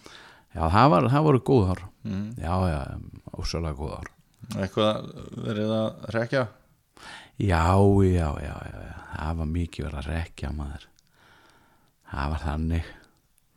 Já 0.54 0.62
það, 0.70 0.90
var, 0.94 1.08
það 1.12 1.26
voru 1.28 1.42
góð 1.50 1.70
ár. 1.74 1.84
Mhm. 2.04 2.26
já 2.38 2.54
já, 2.70 2.80
ósvalega 3.34 3.78
góð 3.80 3.94
ár. 3.98 4.10
Eitthvað 4.54 5.06
verið 5.46 5.72
að 5.72 6.04
rekja 6.14 6.42
já, 7.38 7.64
já, 8.04 8.28
já, 8.44 8.54
já, 8.70 8.78
já. 8.88 8.94
Það 9.14 9.38
var 9.40 9.48
mikið 9.54 9.86
verið 9.88 9.98
að 10.00 10.10
rekja 10.10 10.50
maður. 10.54 10.86
Það 12.14 12.30
var 12.34 12.42
þannig. 12.44 12.90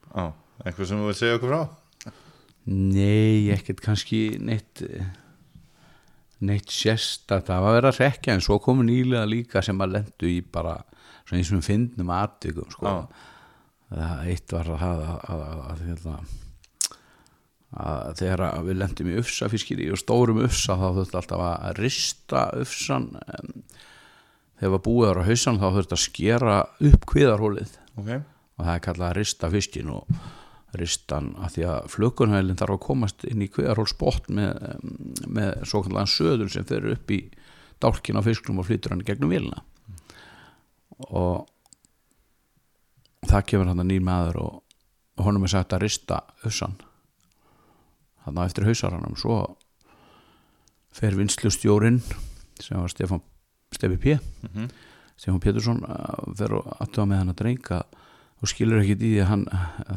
Já, 0.08 0.26
eitthvað 0.66 0.90
sem 0.90 1.02
þú 1.02 1.10
vil 1.10 1.18
segja 1.18 1.38
okkur 1.38 1.54
frá? 1.54 2.14
Nei, 2.68 3.48
ekkert 3.54 3.82
kannski 3.84 4.22
neitt 4.44 4.84
neitt 6.44 6.70
sérstætt 6.70 7.48
það 7.50 7.64
var 7.64 7.76
verið 7.78 7.90
að 7.90 8.02
rekja 8.04 8.36
en 8.36 8.44
svo 8.46 8.60
komu 8.62 8.84
nýlega 8.86 9.26
líka 9.30 9.64
sem 9.66 9.80
að 9.82 9.96
lendu 9.96 10.30
í 10.30 10.42
bara 10.42 10.76
svona 11.26 11.40
eins 11.40 11.52
og 11.52 11.58
við 11.60 11.68
finnum 11.72 12.12
atvikum 12.14 12.70
sko. 12.74 12.94
Eitt 14.28 14.54
var 14.54 14.70
að, 14.76 15.06
að, 15.08 15.42
að, 15.48 15.88
að, 16.12 16.36
að, 17.76 18.16
þegar 18.22 18.46
við 18.68 18.80
lendum 18.80 19.12
í 19.12 19.20
ufsa 19.22 19.50
fiskir 19.52 19.84
og 19.92 20.00
stórum 20.00 20.42
ufsa 20.46 20.78
þá 20.80 20.88
þurfti 21.00 21.20
alltaf 21.20 21.44
að 21.50 21.82
rista 21.82 22.48
ufsan 22.62 23.12
þegar 24.58 24.74
var 24.74 24.84
búið 24.88 25.12
ára 25.12 25.28
hausan 25.28 25.62
þá 25.62 25.68
þurfti 25.68 25.98
að 25.98 26.04
skera 26.06 26.58
upp 26.90 27.08
kviðarhólið 27.12 27.74
ok, 28.00 28.12
og 28.58 28.66
það 28.66 28.74
er 28.74 28.84
kallað 28.88 29.10
að 29.10 29.18
rista 29.20 29.52
fiskin 29.54 29.94
og 29.94 30.20
ristan 30.78 31.32
að 31.42 31.54
því 31.56 31.68
að 31.72 31.92
flökunhælinn 31.94 32.60
þarf 32.60 32.76
að 32.76 32.86
komast 32.86 33.26
inn 33.28 33.44
í 33.44 33.50
kviðarhólsbótt 33.52 34.32
með, 34.36 34.58
með 35.26 35.52
svo 35.70 35.84
kallan 35.86 36.10
söður 36.12 36.52
sem 36.54 36.68
fer 36.68 36.88
upp 36.92 37.14
í 37.14 37.22
dálkin 37.84 38.20
á 38.20 38.22
fisklum 38.26 38.62
og 38.62 38.68
flytur 38.68 38.96
hann 38.96 39.06
gegnum 39.06 39.32
vilna 39.32 39.62
og 41.08 41.48
það 43.28 43.48
kemur 43.52 43.72
hann 43.72 43.84
að 43.84 43.90
nýr 43.92 44.04
maður 44.06 44.42
og, 44.44 44.54
og 45.18 45.30
honum 45.30 45.48
er 45.48 45.54
sagt 45.54 45.76
að 45.76 45.86
rista 45.86 46.24
hussan 46.44 46.78
þannig 48.28 48.44
að 48.44 48.52
eftir 48.52 48.68
hausaranum. 48.68 49.16
Svo 49.20 49.40
fer 50.98 51.16
vinslustjórin 51.18 52.02
sem 52.60 52.78
var 52.78 52.92
Stefán 52.92 53.24
Stefi 53.76 53.98
P. 54.02 54.18
Mhm. 54.48 54.70
Stefán 55.18 55.42
Pétursson 55.42 55.82
uh, 55.82 56.28
fer 56.38 56.54
og 56.60 56.68
aðtöða 56.78 57.10
með 57.10 57.22
hann 57.24 57.34
að 57.34 57.40
drenga 57.42 57.82
og 58.38 58.52
skilur 58.52 58.84
ekkit 58.84 59.02
í 59.02 59.12
því 59.16 59.22
að 59.24 59.30
hann 59.32 59.46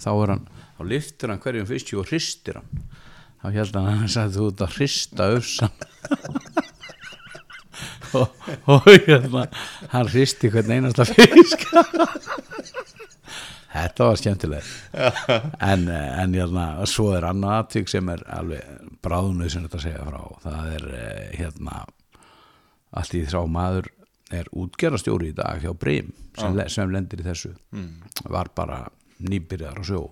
þá 0.00 0.10
er 0.14 0.30
hann, 0.32 0.44
þá 0.78 0.82
liftir 0.88 1.32
hann 1.32 1.42
hverjum 1.44 1.68
fiski 1.68 1.98
og 2.00 2.08
hristir 2.08 2.56
hann. 2.56 2.84
Þá 3.40 3.46
held 3.56 3.76
hann 3.76 3.88
að 3.90 3.98
hann 4.00 4.12
sagði 4.14 4.38
þú 4.38 4.46
ert 4.48 4.64
að 4.64 4.74
hrista 4.78 5.26
öfsan 5.36 5.74
og, 8.20 8.48
og 8.68 8.88
hérna, 9.06 9.44
hann 9.92 10.10
hristi 10.12 10.50
hvern 10.52 10.72
einasta 10.76 11.06
fisk 11.08 11.68
þetta 13.72 14.08
var 14.10 14.18
skemmtileg 14.20 14.68
en, 15.70 15.86
en 15.90 16.34
hérna, 16.34 16.64
svo 16.90 17.12
er 17.16 17.26
annað 17.28 17.56
aðtík 17.60 17.90
sem 17.92 18.08
er 18.12 18.24
alveg 18.34 18.90
bráðunuð 19.04 19.52
sem 19.54 19.64
þetta 19.66 19.80
segja 19.84 20.04
frá. 20.08 20.20
Það 20.44 20.72
er 20.76 20.86
eh, 20.98 21.24
hérna 21.38 21.84
allt 23.00 23.14
í 23.14 23.22
þrá 23.30 23.44
maður 23.46 23.90
er 24.34 24.46
útgerastjóri 24.54 25.30
í 25.32 25.36
dag 25.38 25.62
hjá 25.62 25.72
Brim 25.74 26.12
sem, 26.38 26.54
le- 26.58 26.68
sem 26.70 26.90
lendir 26.94 27.22
í 27.22 27.26
þessu. 27.26 27.52
Var 28.30 28.50
bara 28.54 28.84
nýbyrjar 29.26 29.78
á 29.78 29.82
sjó. 29.86 30.04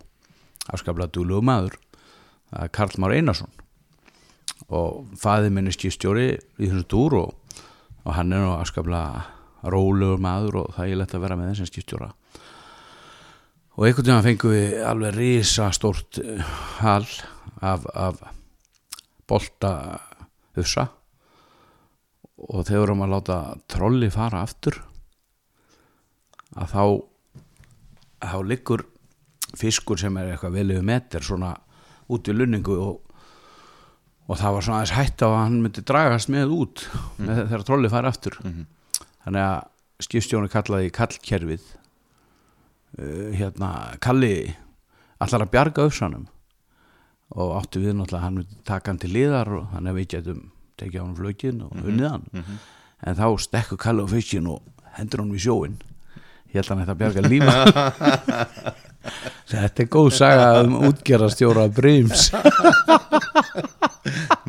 Afskaplega 0.75 1.13
duglugu 1.15 1.45
maður 1.47 1.77
er 2.59 2.71
Karl 2.75 2.95
Már 3.03 3.15
Einarsson. 3.15 3.51
Og 4.75 5.07
faði 5.21 5.51
minni 5.55 5.71
skipstjóri 5.73 6.31
í 6.35 6.67
þessu 6.69 6.87
dúr 6.91 7.15
og, 7.23 7.61
og 8.05 8.15
hann 8.17 8.33
er 8.35 8.43
nú 8.43 8.51
afskaplega 8.59 9.23
rólegur 9.71 10.21
maður 10.23 10.59
og 10.63 10.75
það 10.77 10.91
er 10.93 11.01
lett 11.03 11.15
að 11.17 11.23
vera 11.25 11.37
með 11.39 11.53
þessum 11.53 11.69
skipstjóra 11.71 12.11
og 13.79 13.87
einhvern 13.87 14.09
veginn 14.09 14.25
fengum 14.27 14.55
við 14.57 14.73
alveg 14.91 15.15
risa 15.15 15.69
stort 15.71 16.19
hal 16.81 17.05
af, 17.63 17.85
af 17.95 18.19
bolta 19.31 19.73
hussa 20.59 20.89
og 22.39 22.67
þegar 22.67 22.81
við 22.81 22.85
erum 22.89 23.05
að 23.07 23.13
láta 23.15 23.39
trolli 23.71 24.09
fara 24.11 24.43
aftur 24.43 24.81
að 26.59 26.75
þá 26.75 26.83
þá 28.19 28.39
liggur 28.51 28.83
fiskur 29.59 30.01
sem 30.01 30.17
er 30.19 30.33
eitthvað 30.33 30.59
vel 30.59 30.75
yfir 30.75 30.89
meter 30.91 31.25
svona 31.25 31.55
út 32.11 32.27
í 32.27 32.35
lunningu 32.35 32.75
og, 32.83 33.15
og 34.27 34.41
það 34.41 34.57
var 34.57 34.67
svona 34.67 34.81
aðeins 34.83 34.97
hætt 34.97 35.23
á 35.23 35.29
að 35.29 35.41
hann 35.45 35.59
myndi 35.63 35.85
dragast 35.87 36.33
með 36.35 36.55
út 36.57 36.87
með, 37.21 37.45
þegar 37.45 37.67
trolli 37.69 37.93
fara 37.93 38.11
aftur. 38.11 38.39
Þannig 39.25 39.45
að 39.45 40.07
skipstjónu 40.09 40.51
kallaði 40.51 40.91
kallkerfið 40.99 41.75
uh, 42.97 43.29
hérna 43.37 43.71
kalli 44.05 44.35
allar 45.19 45.43
að 45.45 45.53
bjarga 45.55 45.81
uppsanum 45.89 46.27
og 47.37 47.49
áttu 47.59 47.77
við 47.83 47.93
náttúrulega 47.99 48.25
hann 48.25 48.37
myndi 48.41 48.57
taka 48.65 48.91
hann 48.93 49.01
til 49.03 49.13
liðar 49.13 49.49
og 49.59 49.65
þannig 49.75 49.91
að 49.93 49.99
við 50.01 50.09
getum 50.15 50.41
tekið 50.81 51.01
á 51.01 51.05
hann 51.05 51.19
flökin 51.19 51.59
og 51.67 51.71
unnið 51.83 52.11
hann. 52.15 52.27
en 53.05 53.15
þá 53.19 53.27
stekku 53.45 53.77
Kalli 53.81 54.01
á 54.07 54.09
fiskin 54.09 54.47
og 54.49 54.61
hendur 54.97 55.21
hann 55.25 55.35
við 55.35 55.43
sjóin 55.49 55.77
að 56.49 56.71
hann 56.73 56.83
ætti 56.85 56.95
að 56.95 57.01
bjarga 57.03 57.23
líma 57.29 57.57
þetta 59.53 59.79
er 59.85 59.91
góð 59.93 60.09
saga 60.17 60.47
um 60.63 60.73
útgerastjóra 60.89 61.65
Bríms 61.75 62.23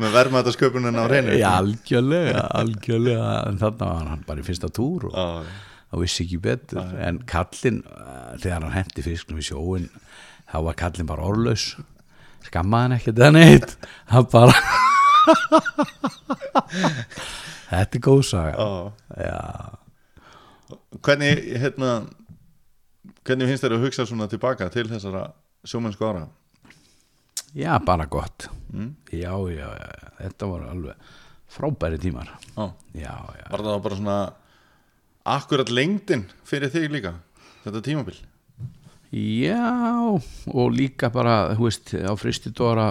með 0.00 0.10
verðmæta 0.14 0.50
sköpunin 0.54 0.96
á 0.96 1.04
reynu 1.10 1.34
Já, 1.36 1.50
algjörlega, 1.58 2.46
algjörlega. 2.56 3.26
En 3.50 3.58
þannig 3.60 3.82
var 3.84 4.06
hann 4.14 4.22
bara 4.26 4.40
í 4.40 4.44
fyrsta 4.46 4.68
túr 4.72 5.00
og 5.10 5.12
Já, 5.12 5.44
það 5.90 6.04
vissi 6.04 6.24
ekki 6.24 6.40
betur. 6.44 6.92
En 7.02 7.20
kallinn, 7.30 7.82
eh, 7.86 8.30
þegar 8.42 8.66
hann 8.66 8.76
hendi 8.78 9.06
fisknum 9.06 9.40
í 9.42 9.46
sjóin 9.46 9.90
þá 10.50 10.58
var 10.68 10.78
kallinn 10.78 11.10
bara 11.10 11.26
orðlaus. 11.26 11.74
Skammaði 12.46 12.82
hann 12.86 12.96
ekkert 12.98 13.20
eða 13.20 13.32
neitt. 13.36 13.76
Hann 14.10 14.26
bara 14.32 14.54
þetta 17.70 18.00
er 18.00 18.04
góð 18.06 18.22
saga. 18.30 18.70
Hvernig 21.00 21.44
hérna 21.60 21.92
hvernig 23.26 23.50
finnst 23.50 23.64
þér 23.64 23.76
að 23.76 23.86
hugsa 23.86 24.06
svona 24.08 24.28
tilbaka 24.30 24.68
til 24.72 24.86
þessara 24.90 25.24
sjómennsku 25.68 26.06
ára? 26.06 26.26
Já, 27.54 27.74
bara 27.82 28.06
gott. 28.06 28.48
Mm. 28.72 28.94
já, 29.10 29.32
já, 29.50 29.66
já, 29.74 30.10
þetta 30.20 30.46
var 30.46 30.68
alveg 30.70 31.08
frábæri 31.50 31.98
tímar. 31.98 32.30
Já, 32.54 32.70
já, 32.94 33.46
var 33.50 33.64
það 33.66 33.82
bara 33.86 33.98
svona 33.98 34.18
akkurat 35.24 35.70
lengdin 35.70 36.26
fyrir 36.44 36.72
þig 36.72 36.90
líka 36.90 37.14
þetta 37.64 37.82
tímabil 37.84 38.20
Já, 39.10 39.58
og 40.54 40.70
líka 40.70 41.08
bara, 41.10 41.50
þú 41.58 41.66
veist, 41.66 41.90
á 41.98 42.14
fristidóra, 42.14 42.84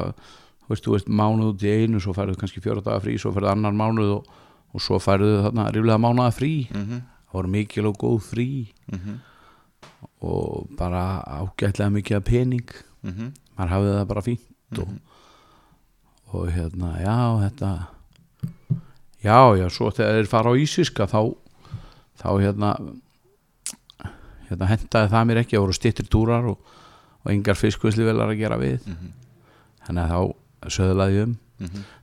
þú 0.65 0.73
veist, 0.73 0.89
veist, 0.91 1.07
mánuð 1.07 1.53
út 1.53 1.63
í 1.63 1.71
einu, 1.71 2.01
svo 2.03 2.11
færðu 2.11 2.35
kannski 2.41 2.59
fjóra 2.59 2.83
daga 2.83 2.99
frí, 2.99 3.13
svo 3.15 3.31
færðu 3.31 3.47
annar 3.53 3.71
mánuð 3.79 4.11
og, 4.17 4.27
og 4.75 4.83
svo 4.83 4.99
færðu 4.99 5.45
þarna 5.45 5.69
ríflega 5.71 6.01
mánuða 6.03 6.33
frí. 6.35 6.51
Mhm. 6.75 6.99
Það 7.29 7.37
voru 7.37 7.51
mikil 7.53 7.87
og 7.87 7.97
góð 8.01 8.19
frí 8.25 8.49
og 10.25 10.67
bara 10.75 11.21
ágætlega 11.23 11.93
mikið 11.93 12.17
af 12.17 12.23
pening. 12.27 12.69
Mhm. 13.05 13.31
Maður 13.55 13.73
hafði 13.75 13.95
það 13.95 14.07
bara 14.09 14.25
fínt 14.25 14.79
og, 14.83 14.93
og 16.33 16.51
hérna, 16.51 16.89
já, 16.99 17.17
þetta, 17.45 17.71
já, 19.23 19.39
já, 19.55 19.67
svo 19.71 19.91
þegar 19.91 20.19
þeir 20.19 20.31
fara 20.35 20.51
á 20.51 20.59
Ísiska 20.59 21.07
þá, 21.07 21.21
þá 22.19 22.27
hérna, 22.43 22.73
hérna 24.49 24.69
hentaði 24.69 25.11
það 25.13 25.27
mér 25.29 25.41
ekki 25.43 25.57
það 25.57 25.65
voru 25.65 25.77
stittir 25.77 26.09
túrar 26.11 26.49
og, 26.51 26.75
og 27.23 27.31
engar 27.33 27.59
fiskvisli 27.59 28.07
velar 28.07 28.33
að 28.33 28.41
gera 28.41 28.59
við. 28.61 28.87
Þannig 29.87 30.03
að 30.03 30.13
þá 30.13 30.71
söðlaði 30.77 31.21
um. 31.25 31.37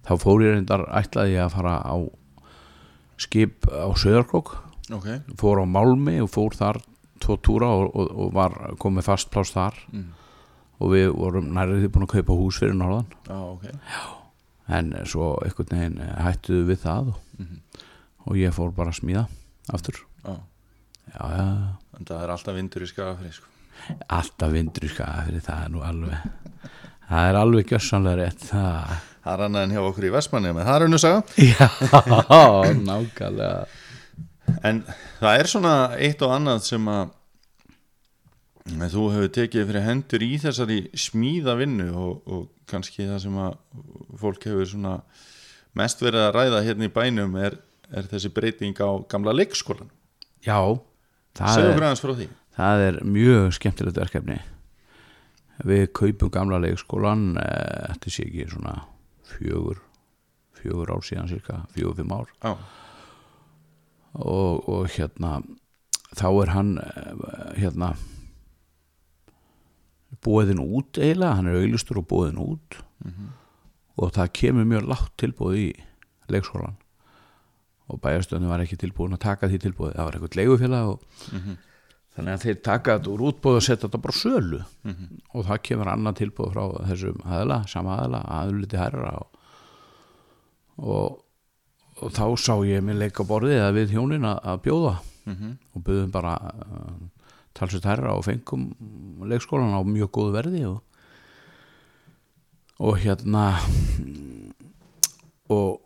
Þá 0.07 0.13
fór 0.21 0.45
ég 0.45 0.55
reyndar 0.57 0.85
ætlaði 0.93 1.37
ég 1.37 1.47
að 1.47 1.55
fara 1.57 1.79
á 1.81 1.97
skip 3.17 3.65
á 3.73 3.89
Söðarkrók 3.97 4.51
ok, 4.93 5.07
fór 5.41 5.63
á 5.65 5.67
Málmi 5.67 6.19
og 6.21 6.29
fór 6.29 6.53
þar 6.53 6.83
tvo 7.25 7.39
túra 7.41 7.71
og, 7.73 7.89
og, 7.97 8.11
og 8.13 8.35
var 8.37 8.57
komið 8.83 9.07
fast 9.09 9.31
pláss 9.33 9.55
þar. 9.55 9.79
Og 10.77 10.93
við 10.93 11.09
vorum 11.17 11.49
nærið 11.57 11.87
því 11.87 11.89
búin 11.95 12.05
að 12.05 12.11
kaupa 12.19 12.35
hús 12.37 12.59
fyrir 12.61 12.77
norðan. 12.77 13.07
Já, 13.25 13.39
ok. 13.41 13.65
En 14.77 14.91
svo 15.09 15.31
einhvern 15.41 15.73
veginn 15.73 16.01
hættuðu 16.21 16.67
við 16.69 16.83
það 16.83 17.13
og, 17.15 17.47
og 18.27 18.37
ég 18.37 18.53
fór 18.53 18.75
bara 18.77 18.93
að 18.93 18.99
smíða 19.01 19.25
aftur. 19.75 20.01
Já. 20.23 20.35
já, 21.15 21.25
já, 21.37 21.47
en 21.99 22.09
það 22.09 22.23
er 22.23 22.35
alltaf 22.37 22.57
vindur 22.57 22.87
í 22.87 22.91
skagafri 22.91 23.33
sko. 23.35 23.51
alltaf 24.09 24.53
vindur 24.55 24.87
í 24.87 24.93
skaga 24.93 25.27
fyrir 25.27 25.45
það 25.45 25.65
er 25.65 25.73
nú 25.75 25.83
alveg 25.87 26.31
það 27.11 27.29
er 27.31 27.39
alveg 27.41 27.73
gjössanlega 27.73 28.23
rétt 28.23 28.47
það. 28.51 28.97
Það 29.27 29.35
er 29.35 29.45
annað 29.47 29.67
en 29.67 29.75
hjá 29.75 29.83
okkur 29.83 30.07
í 30.07 30.15
Vestmanni 30.15 30.51
en 30.53 30.59
það 30.63 30.77
er 30.77 30.87
önnur 30.87 31.03
saga? 31.03 31.23
Já, 31.51 31.69
nákvæmlega. 32.87 33.67
En 34.67 34.83
það 35.19 35.39
er 35.41 35.51
svona 35.51 35.77
eitt 35.99 36.23
og 36.23 36.35
annað 36.37 36.61
sem 36.67 36.91
að 36.91 37.15
þú 38.67 39.07
hefur 39.15 39.33
tekið 39.35 39.69
fyrir 39.71 39.87
hendur 39.87 40.27
í 40.27 40.33
þessari 40.43 40.79
smíðavinnu 40.99 41.89
og, 41.95 42.21
og 42.27 42.47
kannski 42.71 43.07
það 43.07 43.23
sem 43.27 43.41
að 43.43 43.59
fólk 44.23 44.47
hefur 44.49 44.71
svona 44.71 44.95
mest 45.77 46.03
verið 46.03 46.25
að 46.25 46.35
ræða 46.39 46.63
hérna 46.67 46.89
í 46.89 46.95
bænum 46.95 47.37
er, 47.39 47.59
er 47.95 48.09
þessi 48.11 48.33
breyting 48.35 48.79
á 48.83 48.91
gamla 49.11 49.35
leikskólan 49.37 49.91
já, 50.45 50.59
það 51.37 51.63
er, 51.63 52.29
það 52.57 52.85
er 52.87 53.01
mjög 53.05 53.51
skemmtilegt 53.57 54.01
verkefni. 54.01 54.39
Við 55.67 55.87
kaupum 55.97 56.33
gamla 56.33 56.61
leikskólan 56.61 57.37
eh, 57.41 57.93
þetta 57.93 58.13
sé 58.13 58.27
ekki 58.27 58.49
svona 58.53 58.75
fjögur 59.27 59.81
fjögur 60.57 60.93
ár 60.93 61.05
síðan 61.05 61.31
cirka, 61.31 61.63
fjögur, 61.75 61.97
fimm 62.01 62.13
ár. 62.17 62.33
Já, 62.43 62.57
og, 64.17 64.69
og 64.73 64.91
hérna 64.97 65.39
þá 66.17 66.29
er 66.31 66.53
hann 66.55 66.77
eh, 66.81 67.63
hérna 67.63 67.95
búiðin 70.25 70.63
út 70.65 70.99
eiginlega, 70.99 71.37
hann 71.39 71.51
er 71.51 71.61
auðlustur 71.61 72.01
og 72.01 72.09
búiðin 72.11 72.41
út. 72.43 72.81
Og 73.97 74.11
það 74.17 74.33
kemur 74.37 74.67
mjög 74.69 74.89
látt 74.91 75.13
tilbúið 75.21 75.61
í 75.61 75.69
leikskólan 76.33 76.77
og 77.87 78.01
bæjarstöðin 78.03 78.51
var 78.51 78.63
ekki 78.65 78.79
tilbúin 78.81 79.15
að 79.15 79.25
taka 79.27 79.49
því 79.51 79.63
tilbúið 79.63 79.95
það 79.95 80.07
var 80.09 80.17
eitthvað 80.17 80.39
leigufélag 80.41 80.93
og 80.93 81.01
þannig 82.17 82.33
að 82.33 82.45
þeir 82.47 82.59
taka 82.65 82.97
þetta 82.97 83.13
úr 83.13 83.25
útbóð 83.29 83.59
og 83.59 83.65
setja 83.67 83.85
þetta 83.85 84.01
bara 84.07 84.17
sölu. 84.17 84.61
Og 85.35 85.45
það 85.47 85.63
kemur 85.69 85.91
annað 85.93 86.19
tilbúð 86.23 86.53
frá 86.55 86.63
þessum 86.89 87.21
aðla, 87.25 87.59
sama 87.69 87.99
aðla, 88.01 88.23
aðliti 88.39 88.81
herra 88.81 89.13
og, 89.21 89.43
og, 90.81 91.19
og 92.01 92.15
þá 92.17 92.25
sá 92.41 92.55
ég 92.65 92.83
mér 92.87 93.03
leika 93.05 93.27
borðið 93.29 93.59
eða 93.59 93.77
við 93.77 93.93
hjónin 93.97 94.25
að, 94.25 94.41
að 94.43 94.63
bjóða. 94.65 94.95
Og 95.75 95.85
bjóðum 95.85 96.11
bara 96.15 96.35
uh, 96.41 96.97
talsveit 97.57 97.85
herra 97.85 98.17
og 98.17 98.25
fengum 98.25 98.71
leikskólan 99.27 99.77
á 99.77 99.83
mjög 99.85 100.11
góðu 100.17 100.33
verði 100.37 100.65
og, 100.71 100.83
og 102.81 102.99
hérna 103.03 103.47
og, 105.53 105.81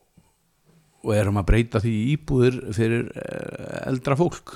og 1.00 1.14
erum 1.16 1.40
að 1.40 1.48
breyta 1.48 1.80
því 1.82 1.94
íbúðir 2.14 2.58
fyrir 2.76 3.08
eh, 3.16 3.78
eldra 3.88 4.16
fólk. 4.20 4.54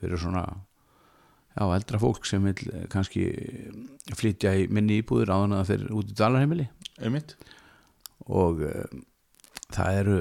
Fyrir 0.00 0.20
svona 0.20 0.44
já, 0.46 1.64
eldra 1.64 2.00
fólk 2.00 2.28
sem 2.28 2.44
vil 2.48 2.56
eh, 2.72 2.86
kannski 2.92 3.26
flytja 4.16 4.54
í 4.62 4.66
minni 4.72 5.00
íbúðir 5.02 5.32
áðan 5.34 5.56
að 5.56 5.62
það 5.62 5.72
fyrir 5.72 5.98
út 5.98 6.12
í 6.12 6.16
dalarheimili 6.20 6.68
einmitt. 7.04 7.36
Og 8.26 8.62
uh, 8.66 8.86
það 9.74 9.98
eru 10.00 10.20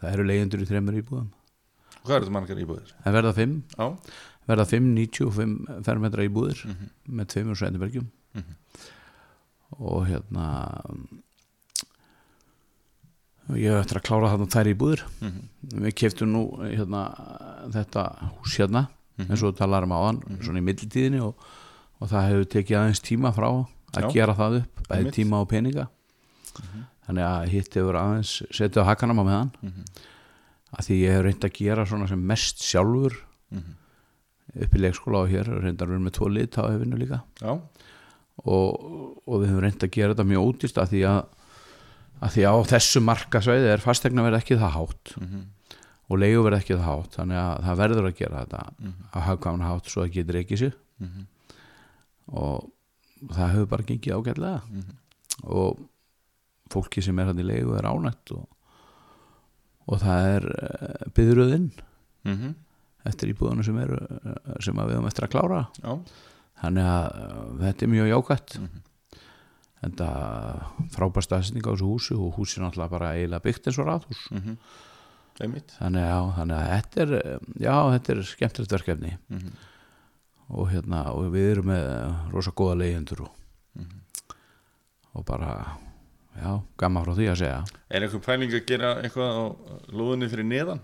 það 0.00 0.08
eru 0.12 0.24
leyendur 0.26 0.62
í 0.64 0.68
þreymur 0.70 0.96
íbúðum. 1.02 1.28
Hvað 2.06 2.16
er 2.16 2.24
þetta 2.24 2.34
margar 2.38 2.62
íbúðir? 2.62 2.94
það 3.04 3.16
verða 3.18 3.34
fimm. 3.36 3.54
Já, 3.76 3.86
verða 4.46 4.66
5, 4.70 4.90
95 4.96 5.84
fermetra 5.86 6.26
íbúðir 6.26 6.60
með 7.06 7.30
tveimur 7.32 7.58
sveinbergjum 7.58 8.08
og 9.76 10.06
hérna 10.06 10.46
ég 13.54 13.70
hef 13.70 13.84
eftir 13.84 14.00
að 14.00 14.06
klára 14.08 14.30
þarna 14.32 14.46
þær 14.50 14.70
íbúðir. 14.72 15.02
Við 15.86 15.94
keftum 16.00 16.32
nú 16.34 16.40
hérna, 16.64 17.02
þetta 17.74 18.06
hús 18.40 18.56
hérna 18.58 18.86
eins 19.22 19.40
og 19.42 19.52
þú 19.52 19.58
talar 19.60 19.86
um 19.86 19.94
áðan 19.96 20.18
svona 20.44 20.60
í 20.60 20.64
millitíðinni 20.66 21.20
og, 21.24 21.38
og 22.02 22.10
það 22.10 22.26
hefur 22.30 22.48
tekið 22.56 22.78
aðeins 22.80 23.00
tíma 23.06 23.30
frá 23.32 23.46
að 23.96 24.02
Já. 24.02 24.10
gera 24.12 24.34
það 24.36 24.58
upp 24.62 24.82
bæði 24.90 25.12
tíma 25.16 25.40
og 25.40 25.48
peninga. 25.48 25.86
Þannig 27.06 27.24
að 27.28 27.48
hitt 27.54 27.78
hefur 27.78 27.96
aðeins 28.00 28.34
setið 28.50 28.82
á 28.82 28.88
hakanum 28.90 29.22
á 29.22 29.24
meðan. 29.24 29.50
Að 30.76 30.84
því 30.88 30.96
ég 31.04 31.14
hef 31.16 31.22
reynd 31.24 31.46
að 31.46 31.54
gera 31.56 31.86
svona 31.86 32.08
sem 32.10 32.26
mest 32.28 32.60
sjálfur 32.66 33.14
upp 34.56 34.74
í 34.76 34.80
leikskóla 34.80 35.22
og 35.24 35.30
hér 35.32 35.48
reyndar 35.62 35.88
við 35.90 36.00
með 36.04 36.14
tvo 36.18 36.28
lit 36.32 36.56
á 36.58 36.64
hefinu 36.66 36.96
líka. 37.00 37.22
Og, 38.44 39.16
og 39.24 39.40
við 39.40 39.48
höfum 39.52 39.62
reynd 39.64 39.82
að 39.86 39.90
gera 39.96 40.12
þetta 40.12 40.26
mjög 40.28 40.46
ódýrt 40.50 40.78
að 40.82 40.90
því 40.92 41.00
að, 41.08 41.20
að 42.20 42.32
því 42.36 42.46
að 42.48 42.56
á 42.56 42.60
þessu 42.72 43.02
markasvæði 43.04 43.72
er 43.74 43.84
fastegna 43.84 44.24
verið 44.26 44.40
ekki 44.40 44.58
það 44.60 44.76
hátt 44.76 45.14
og 46.06 46.20
leigu 46.22 46.44
verið 46.46 46.62
ekki 46.62 46.76
það 46.78 46.88
hátt 46.88 47.18
þannig 47.18 47.40
að 47.42 47.64
það 47.66 47.80
verður 47.82 48.08
að 48.08 48.16
gera 48.20 48.44
þetta 48.44 48.60
á 49.12 49.18
hagkvæmna 49.26 49.70
hátt 49.72 49.90
svo 49.90 50.04
að 50.04 50.14
getur 50.16 50.40
ekki 50.40 50.60
sér 50.60 50.76
og 52.32 52.70
það 53.32 53.52
hefur 53.54 53.70
bara 53.70 53.86
gengið 53.86 54.16
ágætlega. 54.16 54.60
Og 55.46 55.80
fólki 56.72 57.02
sem 57.04 57.18
er 57.18 57.30
hann 57.30 57.40
í 57.40 57.46
leigu 57.46 57.76
er 57.78 57.86
ánætt 57.86 58.32
og, 58.34 58.46
og 59.86 60.00
það 60.02 60.30
er 60.34 60.48
uh, 60.52 61.10
byðröðinn 61.16 61.72
mm 62.26 62.54
eftir 63.06 63.30
íbúðunum 63.30 63.62
sem 63.62 63.76
eru 63.78 64.00
eh, 64.02 64.54
sem 64.58 64.74
að 64.74 64.88
við 64.88 64.96
höfum 64.96 65.04
eftir 65.06 65.24
að 65.28 65.30
klára. 65.30 65.58
Já, 65.78 65.92
þannig 66.58 66.88
að 66.90 67.04
uh, 67.20 67.42
þetta 67.60 67.84
er 67.86 67.90
mjög 67.92 68.08
jákvætt 68.10 68.56
en 69.86 69.94
það 69.98 70.90
frábær 70.96 71.24
staðsending 71.26 71.66
á 71.66 71.72
þessu 71.72 71.88
húsi 71.92 72.16
og 72.18 72.36
húsi 72.38 72.58
er 72.58 72.66
náttúrulega 72.66 72.94
bara 72.96 73.14
eiginlega 73.14 73.44
byggt 73.46 73.70
eins 73.70 73.80
og 73.82 73.88
ráðhús 73.88 74.22
einmitt. 75.44 75.72
Þannig, 75.76 76.04
já, 76.08 76.18
þannig 76.38 76.56
að 76.58 76.68
þetta 76.72 77.02
er 77.04 77.14
eh, 77.20 77.48
já, 77.60 77.74
þetta 77.94 78.12
er 78.14 78.20
skemmtilegt 78.30 78.72
verkefni. 78.76 79.10
Og 80.56 80.70
hérna 80.70 81.02
og 81.12 81.26
við 81.34 81.48
erum 81.56 81.68
með 81.72 81.88
eh, 81.92 82.22
rosa 82.32 82.54
góða 82.56 82.78
leyendur 82.84 83.24
og, 83.26 83.84
og 85.16 85.26
bara 85.28 85.50
já, 86.38 86.50
gaman 86.80 87.04
frá 87.04 87.14
því 87.18 87.28
að 87.32 87.40
segja. 87.42 87.60
Er 87.90 88.06
einhver 88.06 88.24
pæling 88.24 88.56
að 88.56 88.64
gera 88.70 88.94
eitthvað 89.02 89.36
á 89.36 89.44
lóðinni 89.92 90.30
fyrir 90.32 90.48
neðan? 90.48 90.82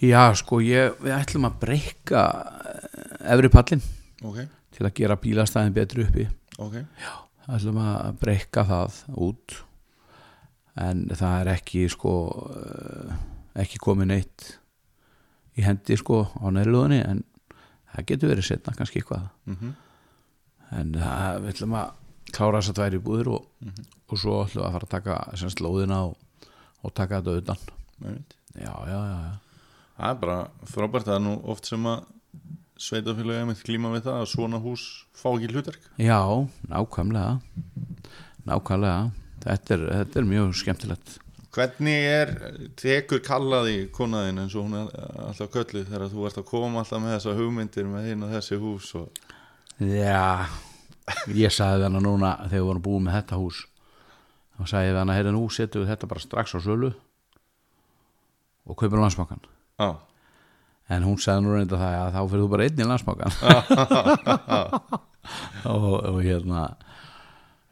já, 0.00 0.22
sko, 0.38 0.62
ég, 0.64 0.96
við 1.02 1.16
ætlum 1.18 1.48
að 1.48 1.60
breyka 1.64 2.24
efri 3.28 3.50
pallin 3.52 3.82
Ok, 4.24 4.44
til 4.74 4.86
að 4.86 4.94
gera 4.96 5.16
bílastæðin 5.20 5.74
betri 5.76 6.04
uppi. 6.08 6.24
Ok. 6.58 6.80
Það 7.04 7.27
ætlum 7.56 7.80
að 7.82 8.18
breyka 8.20 8.64
það 8.68 9.00
út. 9.28 9.56
En 10.78 11.06
það 11.10 11.40
er 11.42 11.50
ekki 11.56 11.86
sko 11.90 12.12
eh, 12.54 13.14
ekki 13.64 13.80
komið 13.82 14.10
neitt 14.12 14.48
í 15.58 15.64
hendi 15.66 15.96
sko 15.98 16.22
á 16.38 16.46
neðrlúðinni 16.54 17.00
en 17.02 17.24
það 17.94 18.06
getur 18.12 18.32
verið 18.34 18.48
setna 18.50 18.76
kannski 18.76 19.02
eitthvað. 19.02 19.28
Mhm. 19.48 19.74
en 20.78 20.92
það, 21.00 21.40
við 21.42 21.50
ætlum 21.54 21.74
að 21.80 21.90
klára 22.36 22.60
þess 22.60 22.70
að 22.74 22.78
tværi 22.78 22.98
búðir 23.00 23.30
og, 23.32 23.44
og 24.12 24.20
svo 24.20 24.34
ætlum 24.44 24.66
að 24.66 24.74
fara 24.76 24.86
að 24.88 24.94
taka 24.94 25.14
semst 25.40 25.62
lóðina 25.64 26.02
og, 26.10 26.50
og 26.84 26.94
taka 26.94 27.22
þetta 27.22 27.42
utan. 27.42 27.62
Já, 28.54 28.74
já, 28.86 28.98
já, 28.98 29.18
já. 29.24 29.32
Það 29.98 30.10
er 30.12 30.18
bara 30.22 30.38
frábært. 30.70 31.08
Það 31.08 31.16
er 31.16 31.24
nú 31.24 31.34
oft 31.50 31.66
sem 31.66 31.86
að 31.90 32.04
sveitafélagi 32.78 33.46
mitt 33.48 33.62
klíma 33.66 33.92
við 33.94 34.04
það 34.08 34.18
að 34.22 34.28
svona 34.32 34.60
hús 34.62 34.84
fá 35.16 35.28
ekki 35.30 35.50
hlutverk? 35.52 35.88
Já 36.00 36.20
nákvæmlega. 36.70 37.38
Nákvæmlega. 38.48 39.08
Þetta 39.44 39.74
er, 39.74 39.82
þetta 40.00 40.20
er 40.20 40.28
mjög 40.28 40.54
skemmtilegt. 40.58 41.16
Hvernig 41.54 42.06
er, 42.06 42.32
tekur 42.78 43.22
kallaði 43.24 43.88
konaðin 43.94 44.42
eins 44.44 44.54
og 44.58 44.68
hún 44.68 44.78
er 44.82 44.90
alltaf 45.24 45.50
kölluð 45.54 45.88
þegar 45.88 46.12
þú 46.12 46.26
ert 46.28 46.40
að 46.42 46.48
koma 46.50 46.82
alltaf 46.82 47.02
með 47.02 47.14
þessa 47.16 47.34
hugmyndir 47.38 47.88
með 47.88 48.08
hinn 48.10 48.24
og 48.26 48.34
þessi 48.36 48.60
hús 48.60 48.92
og... 49.00 49.34
Já, 49.78 50.46
ég 51.32 51.54
sagði 51.54 51.86
hana 51.88 52.02
núna 52.04 52.34
þegar 52.44 52.56
við 52.58 52.68
vorum 52.68 52.84
búið 52.84 53.04
með 53.06 53.18
þetta 53.20 53.40
hús. 53.40 53.60
Þá 54.58 54.62
sagði 54.74 54.90
ég 54.90 55.00
hana, 55.00 55.16
heyrðu 55.16 55.34
nú 55.34 55.44
setjum 55.54 55.84
við 55.84 55.92
þetta 55.94 56.10
bara 56.10 56.24
strax 56.24 56.54
á 56.54 56.60
sölu 56.62 56.92
og 58.68 58.76
kaupir 58.76 59.00
landsmákan 59.00 59.40
Já, 59.78 59.96
en 60.88 61.04
hún 61.04 61.18
sagði 61.20 61.40
nú 61.44 61.50
reynda 61.54 61.76
það 61.80 61.94
að 62.02 62.12
þá 62.14 62.20
fyrir 62.22 62.42
þú 62.44 62.50
bara 62.52 62.66
einn 62.68 62.82
í 62.82 62.88
landsmákan 62.88 63.32
og, 65.74 65.84
og 66.08 66.18
hérna 66.24 66.62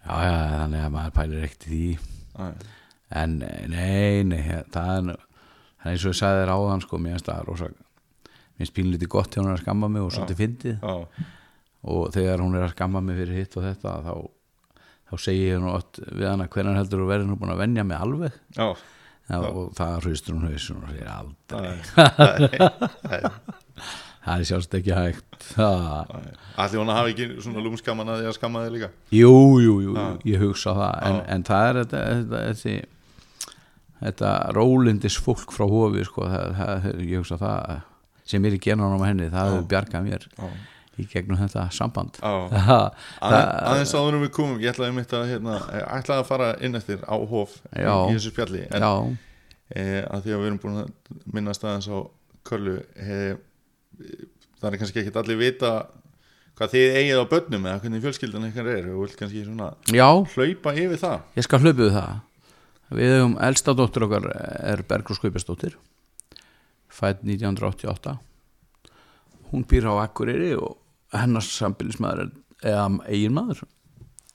já, 0.04 0.14
já, 0.26 0.34
þannig 0.60 0.80
að 0.84 0.94
maður 0.96 1.16
pælir 1.16 1.46
ekkert 1.46 1.66
í 1.66 1.68
því. 1.70 1.86
En 3.16 3.30
nei, 3.40 4.14
nei, 4.26 4.42
það 4.44 4.58
er 4.58 4.64
það 4.74 4.90
er 4.98 5.04
eins 5.86 6.04
og 6.04 6.10
ég 6.12 6.18
sagði 6.18 6.40
þér 6.42 6.54
áðan 6.56 6.82
sko, 6.84 6.94
mér 7.00 7.12
finnst 7.16 7.30
það 7.30 7.46
rosa 7.46 7.66
mér 7.70 8.60
finnst 8.60 8.76
pínlítið 8.76 9.10
gott 9.12 9.30
þegar 9.32 9.44
hún 9.44 9.52
er 9.52 9.56
að 9.58 9.64
skamma 9.64 9.86
mig 9.92 10.02
og 10.04 10.12
svolítið 10.14 10.40
fyndið. 10.42 10.76
Og 11.86 12.02
þegar 12.14 12.38
hún 12.42 12.56
er 12.58 12.64
að 12.66 12.74
skamma 12.74 13.00
mig 13.04 13.14
fyrir 13.20 13.38
hitt 13.42 13.56
og 13.60 13.66
þetta 13.66 13.90
þá, 14.02 14.14
þá 15.06 15.14
segi 15.22 15.44
ég 15.52 15.58
nú 15.62 15.68
við 16.08 16.26
hana 16.26 16.48
hvernig 16.50 16.78
heldur 16.80 17.02
þú 17.04 17.08
verður 17.12 17.28
nú 17.30 17.36
búin 17.40 17.54
að 17.54 17.62
venja 17.62 17.82
mig 17.86 17.98
alveg? 18.00 18.32
Já. 18.56 18.68
Já, 19.26 19.38
og 19.42 19.72
það 19.74 19.94
hraustur 20.04 20.36
hún 20.36 20.48
hausin 20.50 20.82
og 20.82 20.90
segir 20.92 21.08
aldrei. 21.10 22.50
Það 24.26 24.40
er 24.42 24.46
sjálfst 24.48 24.72
ekki 24.74 24.90
hægt. 24.90 25.44
Allir 25.54 26.80
hún 26.80 26.88
að 26.90 26.96
hafa 26.98 27.10
ekki 27.12 27.26
svona 27.44 27.62
lúmskaman 27.62 28.08
að 28.10 28.22
því 28.24 28.26
að 28.26 28.34
skamma 28.34 28.62
þig 28.64 28.72
líka. 28.74 28.88
Jú, 29.14 29.34
jú, 29.62 29.74
jú, 29.84 29.92
ég 30.26 30.42
hugsa 30.42 30.74
það. 30.74 30.94
En, 31.06 31.18
en 31.36 31.44
það 31.46 31.66
er 31.68 31.78
þetta, 31.80 32.00
þetta, 32.08 32.40
þetta, 32.48 32.72
þetta 34.00 34.32
rólindis 34.56 35.18
fólk 35.22 35.54
frá 35.54 35.66
hofi 35.70 36.02
sko, 36.08 36.26
það, 36.32 36.56
það, 36.58 36.88
ég 37.06 37.22
hugsa 37.22 37.38
það 37.44 37.76
sem 38.26 38.48
er 38.50 38.56
í 38.56 38.62
genanum 38.66 39.04
henni, 39.06 39.30
það 39.30 39.52
hefur 39.52 39.68
bjargað 39.70 40.08
mér. 40.08 40.26
Já. 40.34 40.50
Í 41.00 41.06
gegnum 41.10 41.38
þetta 41.40 41.66
samband. 41.74 42.18
Aðeins, 42.22 42.94
aðeins 43.26 43.94
áður 43.96 44.18
en 44.18 44.24
við 44.24 44.32
komum, 44.36 44.60
ég 44.62 44.72
ætlaði 44.72 44.96
mitt 44.96 45.14
að 45.16 45.28
hérna, 45.32 45.58
ætlaði 45.98 46.22
að 46.22 46.28
fara 46.30 46.50
inn 46.64 46.78
eftir 46.78 47.02
á 47.04 47.16
hof 47.16 47.58
Já. 47.70 47.92
í 47.92 48.16
þessu 48.16 48.32
spjalli 48.32 48.64
en 48.70 48.86
e, 48.86 49.84
að 50.04 50.26
því 50.26 50.36
að 50.36 50.40
við 50.40 50.48
erum 50.48 50.62
búin 50.62 50.80
að 50.82 51.14
minnast 51.36 51.66
aðeins 51.66 51.90
á 51.90 51.98
Köllu 52.46 52.76
e, 52.94 53.34
það 54.60 54.68
er 54.70 54.78
kannski 54.80 55.02
ekkit 55.02 55.18
allir 55.20 55.40
vita 55.40 55.72
hvað 56.56 56.72
þið 56.72 57.00
eigið 57.00 57.20
á 57.20 57.24
börnum 57.32 57.66
eða 57.66 57.80
hvernig 57.82 58.04
fjölskyldan 58.04 58.46
ykkar 58.48 58.70
er. 58.72 58.86
Og 58.94 59.02
vilt 59.04 59.18
kannski 59.18 59.42
svona 59.44 59.72
já, 59.92 60.06
hlaupa 60.06 60.72
yfir 60.72 61.02
það. 61.02 61.26
Ég 61.36 61.44
skal 61.48 61.60
hlaupa 61.60 61.82
við 61.82 61.92
það. 61.98 62.14
Við 62.96 63.12
hefum 63.16 63.34
elsta 63.42 63.74
dóttir 63.76 64.06
okkar 64.06 64.30
er 64.32 64.84
Bergrós 64.86 65.20
Kaupastóttir 65.20 65.76
fætt 66.96 67.20
1988 67.26 68.16
hún 69.50 69.64
býr 69.68 69.88
á 69.90 69.94
Akureyri 70.06 70.54
og 70.56 70.76
hennar 71.22 71.44
sambilismæður 71.44 72.30
eða 72.64 72.86
eiginmaður 73.06 73.64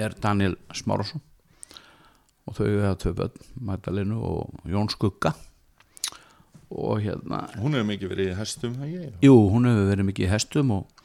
er 0.01 0.15
Daniel 0.21 0.55
Smárásson 0.75 1.21
og 2.47 2.57
þau 2.57 2.65
hefur 2.65 2.99
tvö 3.01 3.13
börn 3.19 3.49
Magdalenu 3.67 4.19
og 4.25 4.67
Jón 4.67 4.89
Skugga. 4.91 5.33
Og 6.71 7.01
hérna 7.03 7.43
hún 7.59 7.75
hefur 7.75 7.87
mikið 7.89 8.13
verið 8.13 8.29
í 8.31 8.37
hestum 8.37 8.77
Jú, 9.21 9.33
hún 9.51 9.67
hefur 9.67 9.89
verið 9.89 10.07
mikið 10.07 10.27
í 10.27 10.31
hestum 10.31 10.71
og, 10.77 11.01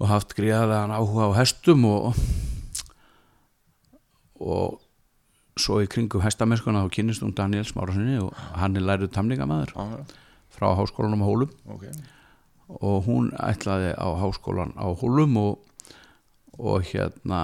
og 0.00 0.08
haft 0.08 0.32
gríðarlegan 0.38 0.94
áhuga 0.96 1.28
á 1.28 1.30
hestum 1.42 1.84
og 1.88 2.16
og 4.42 4.80
svo 5.60 5.82
í 5.84 5.90
kringum 5.90 6.24
hestameskuna 6.24 6.86
þá 6.86 6.96
kynnist 6.96 7.22
hún 7.22 7.36
Daniel 7.36 7.68
Smárasinni 7.68 8.16
og 8.24 8.32
hann 8.56 8.76
er 8.80 8.88
lærið 8.88 9.12
tamningamæður 9.12 9.76
frá 10.52 10.66
háskólanum 10.80 11.22
Hólum. 11.22 11.52
Ok 11.68 11.86
og 12.68 13.04
hún 13.06 13.30
ætlaði 13.36 13.92
á 13.98 14.06
háskólan 14.22 14.72
á 14.78 14.86
Hólum 15.00 15.36
og, 15.36 15.58
og 16.58 16.82
hérna 16.88 17.42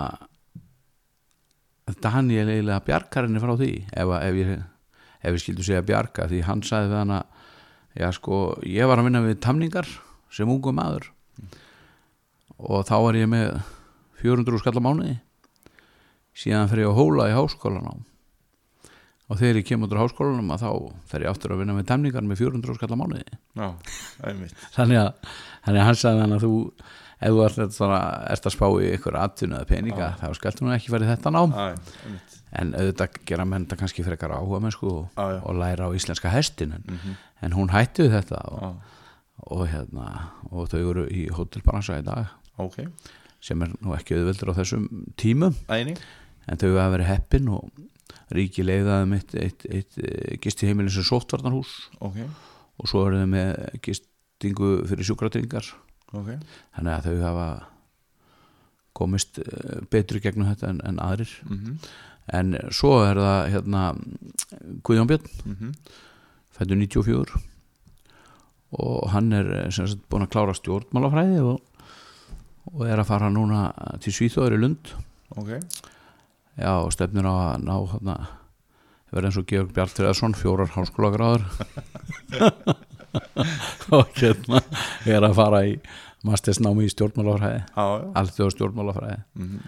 Daniel 2.02 2.48
eiginlega 2.52 2.85
bjargar 2.85 3.26
henni 3.26 3.40
frá 3.40 3.54
því 3.57 3.70
ef, 3.92 4.09
að- 4.12 4.24
ef 4.28 4.35
ég 4.38 4.50
ef 5.24 5.33
ég 5.35 5.40
skildu 5.42 5.64
segja 5.66 5.83
bjarga 5.83 6.28
því 6.31 6.42
hann 6.46 6.62
sagði 6.62 6.90
við 6.92 6.98
hana 7.02 7.20
já 7.98 8.11
sko, 8.14 8.37
ég 8.62 8.87
var 8.87 9.00
að 9.00 9.09
vinna 9.09 9.22
við 9.24 9.40
tamningar 9.42 9.88
sem 10.31 10.48
ungu 10.48 10.70
maður. 10.76 11.09
Og 12.59 12.85
þá 12.87 12.94
var 13.02 13.16
ég 13.18 13.26
með 13.33 13.57
400 14.20 14.61
skall 14.61 14.76
á 14.78 14.83
mánuði. 14.85 15.16
Síðan 16.38 16.68
fer 16.70 16.85
ég 16.85 16.90
að 16.92 16.98
hóla 17.00 17.26
í 17.31 17.35
háskólan 17.35 17.88
á 17.90 17.94
og 19.28 19.36
þegar 19.40 19.58
ég 19.60 19.66
kemur 19.68 19.90
út 19.90 19.96
á 19.96 20.02
háskólanum 20.02 20.54
að 20.54 20.62
þá 20.64 20.70
fer 21.10 21.24
ég 21.26 21.32
aftur 21.32 21.52
að 21.54 21.60
vinna 21.62 21.74
með 21.76 21.88
tamningar 21.90 22.24
með 22.24 22.40
400 22.40 22.78
skall 22.78 22.94
á 22.96 23.00
mánuði. 23.00 23.36
Já, 23.58 23.68
þannig 24.76 25.00
að, 25.02 25.10
þannig 25.66 25.82
að 25.82 25.86
hann 25.88 26.00
sagði 26.02 26.22
hann 26.24 26.36
að 26.38 26.46
þú 26.46 26.52
ef 27.18 27.34
þú 27.34 27.42
ert, 27.44 27.74
svona, 27.74 28.00
ert 28.30 28.48
að 28.48 28.54
spá 28.54 28.66
í 28.78 28.90
ykkur 28.94 29.18
eða 29.58 29.68
peninga 29.68 30.10
þá 30.20 30.26
skaltu 30.38 30.64
nú 30.64 30.74
ekki 30.74 30.92
farið 30.94 31.10
þetta 31.12 31.32
einmitt. 32.06 32.36
En 32.58 32.70
auðvitað 32.78 33.18
gera 33.28 33.44
menn 33.44 33.66
þetta 33.66 33.80
kannski 33.82 34.04
frekar 34.06 34.32
áhuga 34.32 34.62
mennsku 34.64 34.88
og, 34.88 35.08
Já, 35.18 35.34
já. 35.36 35.40
og 35.44 35.58
læra 35.58 35.90
á 35.90 35.96
íslenska 35.98 36.30
hestin 36.32 36.72
en, 36.78 37.00
en 37.44 37.56
hún 37.58 37.68
hætti 37.74 38.06
við 38.06 38.14
þetta 38.16 38.38
og, 38.54 38.62
Já, 38.62 38.70
og, 39.50 39.64
hérna, 39.68 40.06
og 40.48 40.70
þau 40.72 40.80
eru 40.80 41.04
í 41.12 41.26
hótelbransa 41.34 41.98
í 42.00 42.06
dag. 42.06 42.30
Ok. 42.56 42.80
Sem 43.44 43.60
er 43.66 43.74
nú 43.84 43.92
ekki 43.98 44.16
auðveldur 44.16 44.54
á 44.56 44.58
þessum 44.62 44.88
tímum. 45.20 45.58
Æni 45.68 45.98
en 46.48 46.56
þau 46.56 46.70
hafa 46.78 46.92
verið 46.96 47.10
heppin 47.10 47.48
og 47.52 47.66
ríki 48.34 48.64
leiðaði 48.66 49.08
mitt 49.10 49.34
eitt, 49.38 49.64
eitt, 49.70 49.98
eitt 49.98 50.42
gisti 50.44 50.68
heimilin 50.68 50.92
sem 50.92 51.06
sóttvarnarhús. 51.06 51.74
Ok, 52.04 52.20
og 52.78 52.90
svo 52.90 53.06
eru 53.08 53.22
þau 53.22 53.32
með 53.32 53.80
gistingu 53.84 54.74
fyrir 54.90 55.08
sjúkratryggingar. 55.08 55.72
Ok. 56.12 56.34
Þannig 56.76 56.94
að 56.94 57.08
þau 57.08 57.24
hafa 57.24 57.48
komist 58.98 59.38
eh, 59.38 59.80
betur 59.92 60.18
í 60.18 60.22
gegnum 60.24 60.48
þetta 60.50 60.72
en, 60.72 60.84
en 60.88 61.02
aðrir. 61.02 61.34
Mm 61.48 61.80
en 62.34 62.56
svo 62.74 62.98
er 63.06 63.18
það 63.18 63.50
hérna 63.54 63.82
Guðjón 64.84 65.08
Björn. 65.08 65.28
-hmm. 65.44 65.72
fættur 66.52 66.76
94 66.76 67.38
og 68.70 69.10
hann 69.10 69.32
er 69.32 69.46
eh, 69.52 69.70
sem 69.70 69.86
sagt 69.86 70.08
búin 70.10 70.26
að 70.26 70.32
klára 70.34 70.54
stjórnmálafræði 70.54 71.40
og, 71.40 71.62
og 72.74 72.82
er 72.84 72.98
að 72.98 73.08
fara 73.08 73.30
núna 73.30 73.72
til 74.00 74.12
Svíþóður 74.12 74.56
í 74.56 74.60
Lund. 74.60 74.92
Ok, 75.36 75.56
já 76.59 76.73
og 76.75 76.92
stefnir 76.94 77.27
á 77.27 77.35
að 77.55 77.64
ná 77.64 77.77
verða 79.09 79.31
eins 79.31 79.40
og 79.40 79.49
Georg 79.49 79.71
Bjartfriðarsson 79.73 80.37
fjórar 80.37 80.68
háskólagráður. 80.75 81.42
Og 83.97 84.11
hérna 84.21 84.61
er 85.09 85.25
að 85.25 85.38
fara 85.38 85.62
í 85.64 85.79
mastersnámi 86.29 86.85
í 86.85 86.90
stjórnmálafræði 86.92 87.62
alþjóða 88.21 88.53
stjórnmálafræði. 88.53 89.16
Mm 89.38 89.62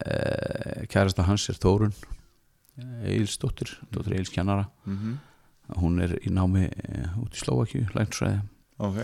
eh, 0.00 0.86
kærasta 0.90 1.26
hans 1.26 1.48
er 1.50 1.58
Þórun 1.60 1.94
Eilsdóttir, 3.04 3.74
dóttir 3.92 4.16
Eils 4.16 4.32
kennara. 4.32 4.64
-hmm. 4.86 5.16
hún 5.76 6.00
er 6.00 6.16
í 6.24 6.32
námi 6.32 6.64
eh, 6.64 7.18
út 7.20 7.34
í 7.34 7.38
Slóvakju, 7.38 7.86
lænsræði 7.94 8.40
Ok, 8.78 8.96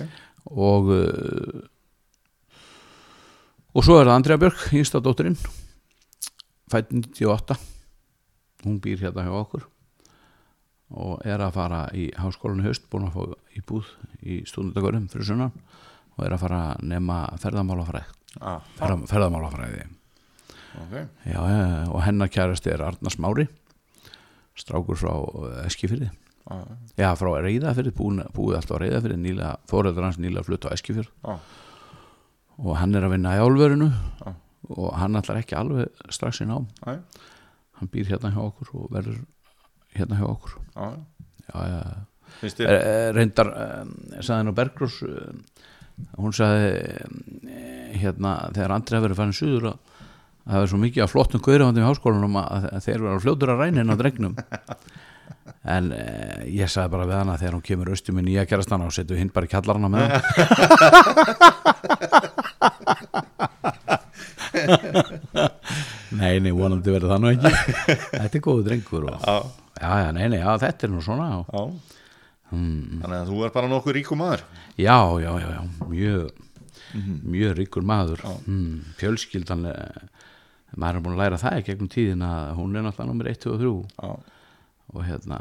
og 0.50 0.88
uh, 0.88 1.62
og 3.74 3.84
svo 3.84 4.00
er 4.00 4.06
það 4.06 4.14
Andrea 4.14 4.38
Björk 4.38 4.72
yngsta 4.72 5.00
dóttirinn 5.00 5.36
fætt 6.72 6.94
98 6.94 7.58
hún 8.64 8.80
býr 8.82 9.02
hérna 9.02 9.26
hjá 9.26 9.34
okkur 9.38 9.66
og 10.88 11.26
er 11.28 11.42
að 11.44 11.54
fara 11.58 11.82
í 11.92 12.08
háskólan 12.16 12.62
í 12.62 12.66
haust 12.66 12.88
búin 12.90 13.08
að 13.08 13.18
fá 13.18 13.58
íbúð 13.60 13.90
í 14.24 14.40
stúndagörum 14.48 15.08
fyrir 15.12 15.28
sunnan 15.28 15.52
og 16.16 16.24
er 16.26 16.34
að 16.34 16.42
fara 16.42 16.60
að 16.72 16.86
nema 16.90 17.18
ferðamálafræði. 17.38 18.14
Ah, 18.40 18.64
ferða, 18.78 19.04
ferðamálafræði. 19.10 19.84
Ok. 20.78 20.94
Já, 21.28 21.38
og 21.90 22.00
hennar 22.04 22.30
kærasti 22.32 22.72
er 22.72 22.84
Arnars 22.86 23.18
Mári 23.20 23.46
strákur 24.58 24.98
frá 24.98 25.12
Eskifyrði 25.64 26.10
ah, 26.50 26.64
já, 26.98 27.12
frá 27.18 27.30
Reyðafyrði, 27.44 27.92
búin, 27.94 28.24
búið 28.34 28.58
alltaf 28.58 28.80
á 28.80 28.82
Reyðafyrði 28.82 29.20
nýlega, 29.22 29.54
fóreldrar 29.70 30.08
hans 30.08 30.20
nýlega 30.22 30.46
flutt 30.48 30.66
á 30.66 30.74
Eskifjörð. 30.74 31.12
Ah, 31.28 31.40
og 32.58 32.78
hann 32.80 32.96
er 32.98 33.06
að 33.06 33.14
vinna 33.14 33.36
í 33.36 33.42
álverinu. 33.44 33.92
Já. 34.24 34.32
Og 34.74 34.88
hann 35.00 35.16
ætlar 35.20 35.40
ekki 35.42 35.54
alveg 35.58 35.86
strax 36.12 36.34
í 36.44 36.46
nám. 36.48 36.64
Æ. 36.86 36.88
hann 37.78 37.88
býr 37.92 38.08
hérna 38.10 38.32
hjá 38.34 38.40
okkur 38.42 38.68
og 38.74 38.84
verður 38.92 39.18
hérna 39.94 40.18
hjá 40.18 40.26
okkur. 40.28 40.52
Ah, 40.74 40.96
já, 41.46 41.58
já, 41.72 41.80
þér 42.42 42.66
Eh, 42.74 43.08
reyndar 43.16 43.48
sagði 44.20 44.38
hann 44.40 44.52
á 44.52 44.58
Bergrós 44.58 44.96
um, 45.06 45.38
hún 46.18 46.32
sagði 46.36 46.68
hérna 48.02 48.30
þegar 48.54 48.74
Andri 48.76 48.94
hafi 48.98 49.06
verið 49.08 49.20
farin 49.22 49.38
suður 49.38 49.64
að 49.72 49.76
að 50.48 50.54
það 50.54 50.62
er 50.64 50.70
svo 50.72 50.78
mikið 50.80 51.02
af 51.04 51.10
flottum 51.12 51.42
gaurafandum 51.44 51.84
í 51.84 51.88
háskólanum 51.88 52.36
að, 52.40 52.66
að 52.72 52.84
þeir 52.86 53.02
verður 53.04 53.24
fljótur 53.26 53.50
að 53.52 53.58
ræna 53.62 53.82
inn 53.84 53.92
á 53.92 53.96
dregnum. 54.00 54.34
En 55.68 55.90
eh, 55.92 56.44
ég 56.54 56.68
sagði 56.70 56.92
bara 56.92 57.06
við 57.08 57.16
hana 57.18 57.34
þegar 57.40 57.54
hún 57.56 57.64
kemur 57.66 57.90
austum 57.92 58.14
með 58.16 58.24
nýja 58.28 58.44
gerastana 58.48 58.86
og 58.88 58.94
setur 58.94 59.18
hinn 59.18 59.32
bara 59.34 59.46
í 59.48 59.50
kallarana 59.52 59.88
með 59.92 60.02
hann 60.08 60.22
Nei, 66.18 66.38
nei, 66.40 66.50
vonandi 66.56 66.92
verður 66.94 67.12
það 67.12 67.22
nú 67.22 67.30
ekki. 67.34 67.52
Þetta 68.14 68.38
er 68.38 68.44
góðu 68.44 68.64
drengur 68.66 69.08
og, 69.10 69.24
Já, 69.24 69.36
Já, 69.78 69.90
já, 70.02 70.08
nei, 70.16 70.24
nei, 70.32 70.40
já, 70.40 70.50
þetta 70.64 70.86
er 70.86 70.90
nú 70.90 71.00
svona 71.04 71.26
og, 71.38 71.72
hmm, 72.50 73.00
Þannig 73.04 73.18
að 73.20 73.28
þú 73.30 73.42
er 73.46 73.52
bara 73.54 73.70
nokkuð 73.70 73.96
ríkum 73.98 74.22
maður. 74.22 74.42
Já, 74.74 74.96
já, 75.22 75.30
já, 75.38 75.48
já 75.54 75.60
mjög, 75.92 76.40
mjög 77.36 77.56
ríkur 77.60 77.86
maður. 77.86 78.24
Hmm, 78.48 78.80
Fjölskyldan 78.98 79.68
eh, 79.70 80.02
maður 80.74 80.98
er 80.98 81.04
búin 81.06 81.16
að 81.18 81.22
læra 81.22 81.40
það 81.44 81.60
í 81.60 81.66
gegnum 81.68 81.92
tíðin 81.92 82.26
að 82.26 82.52
hún 82.58 82.74
er 82.74 82.86
náttúrulega 82.88 83.12
nummer 83.12 83.30
1, 83.30 83.40
2 83.46 83.54
og 83.54 83.62
3 83.62 83.72
Já. 84.02 84.36
Og 84.88 85.04
hérna 85.04 85.38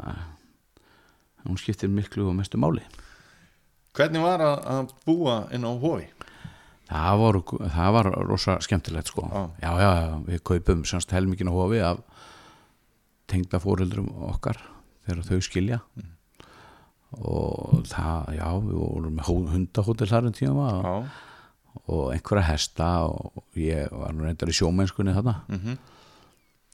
hún 1.48 1.58
skiptir 1.58 1.88
miklu 1.88 2.28
og 2.28 2.36
mestu 2.36 2.60
máli. 2.60 2.84
Hvernig 3.96 4.22
var 4.22 4.42
að, 4.44 4.92
búa 5.08 5.40
inn 5.54 5.64
á 5.66 5.72
hófi? 5.72 6.06
Það 6.88 7.18
var, 7.22 7.38
það 7.76 7.92
var 7.98 8.10
rosa 8.28 8.58
skemmtilegt 8.64 9.10
sko. 9.12 9.26
Já. 9.28 9.42
já, 9.62 9.72
já, 9.82 10.18
við 10.28 10.42
kaupum 10.50 10.84
semst 10.88 11.10
helmingin 11.12 11.50
á 11.52 11.54
hofi 11.54 11.80
af 11.84 12.00
tengda 13.28 13.60
fóreldrum 13.60 14.08
okkar 14.30 14.56
þegar 15.06 15.24
þau 15.28 15.40
skilja. 15.44 15.80
Og 17.18 17.82
það, 17.88 18.34
já, 18.36 18.48
við 18.60 18.74
vorum 18.82 19.14
með 19.16 19.28
hó- 19.30 19.50
hundahótel 19.54 20.08
þar 20.10 20.26
en 20.28 20.34
tíma 20.36 20.66
og, 20.76 20.84
Já. 20.84 20.96
og 21.88 22.02
einhverja 22.12 22.44
hesta 22.50 22.88
og 23.08 23.42
ég 23.56 23.88
var 23.96 24.12
nú 24.12 24.26
reyndar 24.26 24.50
í 24.52 24.56
sjómennskunni 24.58 25.14
þarna. 25.16 25.38
Mm 25.48 25.78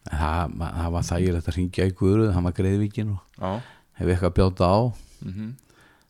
en 0.05 0.19
það, 0.21 0.51
það 0.61 0.91
var 0.93 1.05
þægilegt 1.09 1.47
að 1.49 1.55
ringja 1.57 1.85
í 1.89 1.93
Guðruð 1.97 2.33
hann 2.35 2.45
var 2.45 2.53
greiðvíkin 2.59 3.13
og 3.15 3.39
Já. 3.41 3.53
hef 3.97 4.11
eitthvað 4.13 4.27
að 4.29 4.35
bjóta 4.37 4.67
á. 4.69 4.79
Mm 5.25 5.55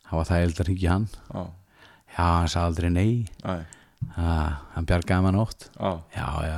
það 0.09 0.17
var 0.19 0.27
þægilegt 0.31 0.61
að 0.65 0.69
ringja 0.69 0.91
hann. 0.97 1.07
Já. 1.31 1.43
Já, 2.17 2.25
hann 2.25 2.49
sagði 2.51 2.67
aldrei 2.73 2.91
nei. 2.91 3.13
Æ, 3.45 3.55
ha, 4.17 4.31
hann 4.75 4.89
bjargaði 4.89 5.27
maður 5.27 5.37
nótt 5.41 5.69
Já. 5.75 5.91
Já, 6.15 6.29
já, 6.47 6.57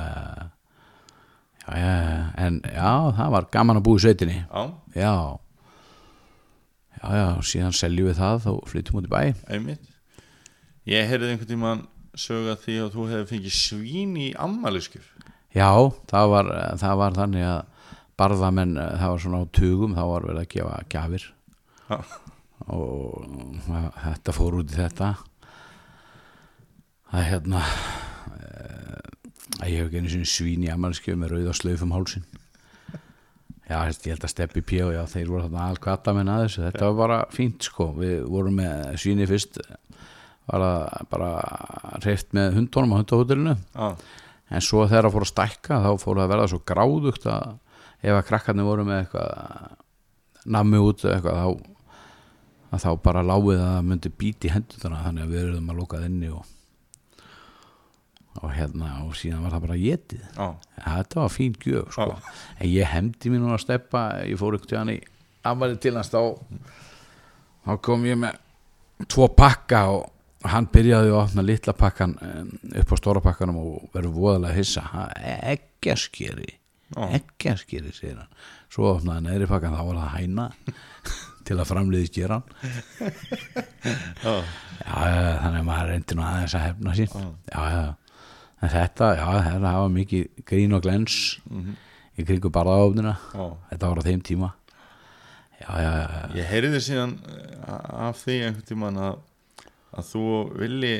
já, 1.67 1.75
já, 1.81 1.91
en 2.45 2.61
já, 2.63 2.93
það 3.19 3.35
var 3.35 3.49
gaman 3.57 3.81
að 3.81 3.85
búa 3.89 3.99
í 3.99 4.05
sveitinni. 4.05 4.39
Já. 4.45 4.63
Já. 4.95 5.13
Já, 6.97 7.07
já, 7.13 7.27
síðan 7.45 7.75
seljum 7.77 8.09
við 8.09 8.17
það 8.21 8.49
og 8.53 8.63
flyttum 8.71 9.01
út 9.01 9.09
í 9.09 9.11
bæ. 9.11 9.21
Einmitt. 9.53 9.93
Ég 10.87 11.09
heyrði 11.11 11.33
einhvern 11.33 11.51
tímann 11.51 11.85
sögða 12.17 12.55
því 12.63 12.79
að 12.85 12.93
þú 12.95 13.09
hefði 13.11 13.29
fengið 13.33 13.57
svín 13.57 14.15
í 14.17 14.31
ammæliskjöf 14.41 15.11
já, 15.57 15.69
það 16.09 16.31
var, 16.33 16.51
það 16.81 17.01
var 17.01 17.17
þannig 17.17 17.47
að 17.47 17.91
barðamenn, 18.17 18.77
það 18.77 19.11
var 19.11 19.21
svona 19.23 19.41
á 19.45 19.45
tugum 19.53 19.95
þá 19.97 20.03
var 20.09 20.27
verið 20.27 20.41
að 20.41 20.51
gefa 20.53 20.77
gjafir. 20.93 21.27
Já. 21.87 21.97
Og 22.73 23.27
þetta 24.01 24.33
fór 24.35 24.57
út 24.59 24.73
í 24.73 24.77
þetta 24.77 25.11
að 27.13 27.29
hérna 27.31 27.61
eh, 28.37 29.05
að 29.61 29.71
ég 29.71 29.79
hef 29.79 29.87
ekki 29.87 30.01
einu 30.01 30.11
sinni 30.11 30.29
svín 30.29 30.65
í 30.67 30.73
amalskjöf 30.73 31.19
með 31.19 31.35
rauða 31.35 31.55
slauf 31.57 31.85
um 31.85 31.95
hálsin 31.95 32.27
já, 33.67 33.79
ég 33.83 34.13
held 34.13 34.25
að 34.25 34.31
steppi 34.31 34.63
pí 34.65 34.79
og 34.85 34.93
já, 34.95 35.01
þeir 35.11 35.31
voru 35.31 35.47
þarna 35.47 35.67
alkvata 35.71 36.13
með 36.15 36.31
að 36.31 36.43
þessu. 36.45 36.63
Þetta 36.67 36.85
var 36.87 36.97
bara 37.01 37.17
fínt 37.33 37.67
sko. 37.67 37.89
Við 37.97 38.15
vorum 38.31 38.59
með 38.61 38.85
svíni 39.01 39.27
fyrst 39.29 39.59
var 40.47 40.63
það 40.63 41.07
bara 41.11 41.31
reyft 42.05 42.35
með 42.37 42.59
hundunum 42.61 42.95
á 42.95 42.99
hundahótelinu. 43.01 43.55
Já. 43.75 43.87
En 44.47 44.63
svo 44.63 44.85
þegar 44.87 45.09
það 45.09 45.15
fór 45.17 45.25
að 45.25 45.31
stækka 45.33 45.79
þá 45.83 45.89
fór 45.99 46.13
það 46.13 46.23
að 46.23 46.33
verða 46.33 46.51
svo 46.53 46.59
gráðugt 46.71 47.25
að 47.27 47.47
ef 47.97 48.13
að 48.13 48.27
krakkarnir 48.29 48.67
voru 48.67 48.85
með 48.87 49.01
eitthvað 49.01 50.45
nammi 50.47 50.79
út 50.79 51.03
eitthvað 51.03 51.41
þá, 51.41 51.49
þá 52.85 52.91
bara 53.03 53.25
láið 53.25 53.57
að 53.57 53.65
það 53.65 53.89
myndi 53.89 54.13
bíti 54.21 54.53
hendurna 54.53 55.01
þannig 55.03 55.25
að 55.25 55.33
við 55.33 55.41
erum 55.41 55.73
að 55.73 55.81
lokað 55.81 56.05
inni 56.07 56.31
og, 56.31 56.45
og 58.41 58.51
hérna 58.53 58.89
og 59.05 59.15
síðan 59.17 59.43
var 59.45 59.55
það 59.55 59.63
bara 59.67 59.77
getið 59.81 60.25
þetta 60.77 61.19
var 61.21 61.31
fín 61.33 61.55
gjöf 61.63 61.93
sko. 61.95 62.09
en 62.59 62.67
ég 62.69 62.91
hemdi 62.91 63.31
mér 63.33 63.41
nú 63.43 63.53
að 63.55 63.63
steppa 63.65 64.03
ég 64.27 64.37
fór 64.39 64.57
ykkur 64.57 64.71
til 64.73 64.79
hann 64.81 64.93
í 64.93 64.99
afmæli 65.47 65.79
til 65.81 65.95
hans 65.95 66.11
þá. 66.11 66.21
Þá 67.67 67.73
kom 67.83 68.05
ég 68.07 68.19
með 68.19 68.37
tvo 69.11 69.27
pakka 69.37 69.81
og 69.93 70.47
hann 70.47 70.67
byrjaði 70.71 71.11
að 71.11 71.19
opna 71.21 71.43
litla 71.45 71.73
pakkan 71.77 72.13
upp 72.81 72.93
á 72.93 72.95
stóra 72.99 73.23
pakkanum 73.23 73.57
og 73.61 73.89
verður 73.95 74.15
voðalega 74.15 74.57
hissa. 74.57 74.83
Ha, 74.93 75.07
ekkjaskeri 75.53 76.49
Já. 76.95 77.03
ekkjaskeri, 77.19 77.91
segir 77.91 78.19
hann. 78.21 78.31
Svo 78.71 78.93
opnaði 78.93 79.17
hann 79.17 79.27
neðri 79.27 79.49
pakkan, 79.49 79.75
þá 79.75 79.83
var 79.89 79.99
það 80.01 80.13
hæna 80.15 80.45
til 81.47 81.57
að 81.59 81.69
framliði 81.71 82.11
gera 82.15 82.37
hann 82.37 82.47
Já, 84.17 84.33
já, 84.33 85.07
já, 85.07 85.33
þannig 85.43 85.59
að 85.61 85.67
maður 85.67 85.91
reyndi 85.91 86.17
nú 86.17 86.23
aðeins 86.27 86.55
að 86.57 86.65
hefna 86.65 86.95
sín 86.97 87.11
já, 87.11 87.61
já, 87.71 87.83
en 88.61 88.71
þetta 88.73 89.11
já, 89.17 89.25
þetta 89.47 89.73
hafa 89.75 89.91
mikið 89.93 90.43
grín 90.49 90.75
og 90.77 90.83
glens 90.85 91.17
í 92.17 92.25
kringu 92.25 92.51
barðaofnina. 92.53 93.15
Þetta 93.71 93.91
var 93.91 94.01
á 94.01 94.07
þeim 94.07 94.23
tíma. 94.25 94.51
Já, 95.57 95.71
já, 95.81 95.91
já. 95.91 96.21
Ég 96.37 96.51
heyriði 96.51 96.83
síðan 96.85 97.15
eh, 97.33 97.71
af 98.07 98.19
því 98.21 98.35
einhvern 98.45 98.67
tímann 98.67 98.99
að, 99.01 99.15
að 99.97 100.11
þú 100.11 100.25
Villi 100.59 100.93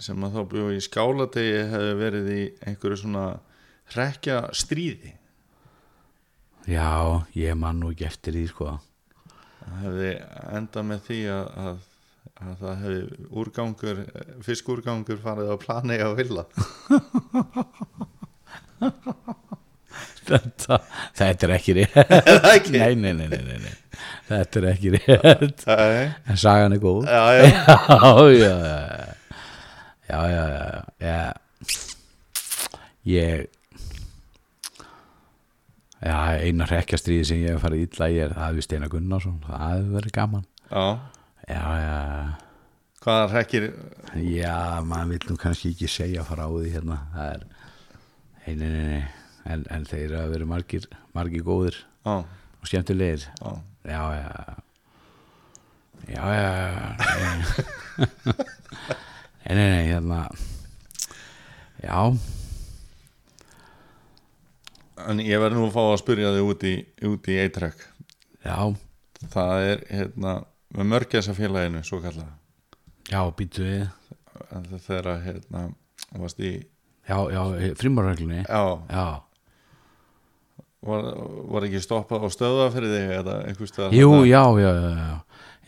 sem 0.00 0.26
að 0.26 0.34
þá 0.34 0.42
bjóð 0.50 0.74
í 0.74 0.82
skáladegi 0.82 1.62
hefði 1.70 1.94
verið 2.00 2.30
í 2.34 2.42
einhverju 2.66 3.00
svona 3.04 3.24
hrekja 3.94 4.40
stríði 4.56 5.14
já 6.70 7.24
ég 7.34 7.56
man 7.56 7.80
nú 7.80 7.90
ekki 7.92 8.06
eftir 8.08 8.36
því 8.36 8.46
sko. 8.50 8.74
Það 9.60 9.78
hefði 9.84 10.10
endað 10.58 10.86
með 10.90 11.02
því 11.06 11.20
að, 11.34 11.46
að, 11.64 11.80
að 12.40 12.62
það 12.62 12.82
hefði 12.84 13.26
úrgangur 13.42 14.00
fiskúrgangur 14.46 15.20
farið 15.20 15.52
á 15.52 15.56
plani 15.60 15.98
á 16.00 16.08
villa. 16.16 16.44
Þetta, 20.30 20.76
þetta 21.18 21.46
er 21.46 21.52
ekki 21.56 21.74
rétt. 21.80 22.68
Nei, 22.70 22.94
nei, 22.94 23.12
nei, 23.18 23.26
nei, 23.28 23.72
þetta 24.28 24.60
er 24.60 24.68
ekki 24.70 24.92
rétt. 24.94 25.64
En 25.66 26.40
sagan 26.40 26.76
er 26.76 26.82
góð. 26.82 27.08
Já, 30.10 30.24
já, 30.26 30.34
já, 30.34 30.42
já, 30.50 30.84
já. 30.98 31.18
Ég 33.06 33.44
já, 36.02 36.16
eina 36.42 36.66
hrekkjastriði 36.66 37.26
sem 37.28 37.42
ég 37.44 37.54
hef 37.54 37.62
farið 37.62 37.84
illa 37.86 38.08
í 38.10 38.18
er 38.24 38.34
það 38.34 38.56
við 38.58 38.66
Steina 38.66 38.88
Gunnarsson, 38.90 39.38
það 39.46 39.64
hefur 39.68 39.96
verið 39.98 40.14
gaman. 40.16 40.46
Já 40.70 40.86
já, 41.50 41.64
já, 41.82 41.98
hvaða 43.02 43.28
hrekkir 43.34 43.66
já 44.30 44.56
maður 44.86 45.12
vil 45.14 45.30
nú 45.30 45.36
kannski 45.40 45.72
ekki 45.74 45.90
segja 45.90 46.24
frá 46.28 46.44
því 46.46 46.72
hérna, 46.76 46.98
það 47.14 47.34
er 47.34 47.44
nei, 48.46 48.54
nei, 48.54 48.70
nei, 48.70 48.84
nei. 48.90 49.04
En, 49.50 49.62
en 49.72 49.86
þeir 49.88 50.16
hafa 50.18 50.32
verið 50.34 50.50
margir, 50.50 50.88
margir 51.16 51.44
góðir 51.46 51.76
já, 52.04 52.16
og 52.20 52.68
skemmtilegir. 52.68 53.24
Já, 53.40 53.54
já, 53.88 54.02
já. 54.20 54.58
Já, 56.10 56.24
já, 56.34 56.50
nei, 59.46 59.54
nei, 59.54 59.68
nei, 59.70 59.84
hérna. 59.88 60.20
Já, 61.80 61.98
en 65.08 65.22
ég 65.24 65.40
verði 65.40 65.56
nú 65.56 65.68
að 65.68 65.74
fá 65.76 65.82
að 65.86 65.98
spyrja 66.02 66.32
þig 66.36 66.48
út 66.52 66.66
í, 66.68 66.74
í 67.08 67.38
eitrekk 67.40 67.84
já. 68.44 68.56
Það 69.32 69.66
er 69.70 69.84
hérna 69.92 70.34
með 70.76 70.90
mörgjasa 70.92 71.34
félaginu 71.36 71.82
svo 71.86 72.00
kallað 72.04 72.30
já, 73.10 73.22
býtu 73.36 73.64
við. 73.66 73.88
Þegar 74.86 75.08
hérna 75.24 75.64
varst 76.18 76.40
í, 76.42 76.52
já, 77.08 77.16
já, 77.30 77.42
frímarreglunni 77.78 78.44
já, 78.44 78.62
já, 78.90 79.06
var, 80.86 81.08
var 81.52 81.66
ekki 81.68 81.82
stoppað 81.84 82.26
og 82.26 82.34
stöða 82.34 82.68
fyrir 82.74 82.94
þig 82.94 83.16
eða 83.20 83.38
einhvers 83.46 83.74
staðar 83.74 83.96
jú, 83.98 84.12
já, 84.28 84.42
já, 84.62 84.70
já, 84.70 84.92
já. 84.96 85.16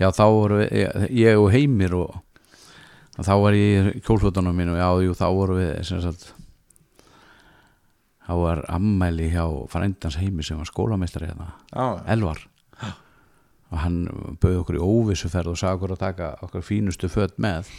Já, 0.00 0.08
þá 0.16 0.24
voru 0.34 0.60
við, 0.62 0.70
ég, 0.80 1.02
ég 1.20 1.38
og 1.38 1.50
Heimir 1.52 1.96
og, 1.98 2.14
og 3.18 3.26
þá 3.26 3.34
var 3.44 3.58
ég 3.58 3.90
í 3.92 4.04
kjólfötunum 4.06 4.56
mínu, 4.56 4.78
já, 4.80 4.88
jú, 5.04 5.18
þá 5.18 5.26
voru 5.36 5.58
við 5.60 5.74
sem 5.86 6.00
sagt 6.02 6.30
þá 8.22 8.32
var 8.38 8.64
ammæli 8.72 9.28
hjá 9.34 9.44
frændans 9.70 10.16
Heimir 10.18 10.46
sem 10.46 10.58
var 10.58 10.70
skólameistari 10.70 11.28
hérna. 11.28 11.52
Já, 11.74 11.86
Elvar 12.14 12.40
og 13.72 13.80
hann 13.80 14.02
bauð 14.42 14.60
okkur 14.62 14.76
í 14.76 14.84
óvissuferð 14.84 15.54
og 15.54 15.60
sagði 15.60 15.78
okkur 15.78 15.94
að 15.94 16.02
taka 16.02 16.30
okkur 16.44 16.64
fínustu 16.66 17.08
fött 17.12 17.38
með. 17.40 17.70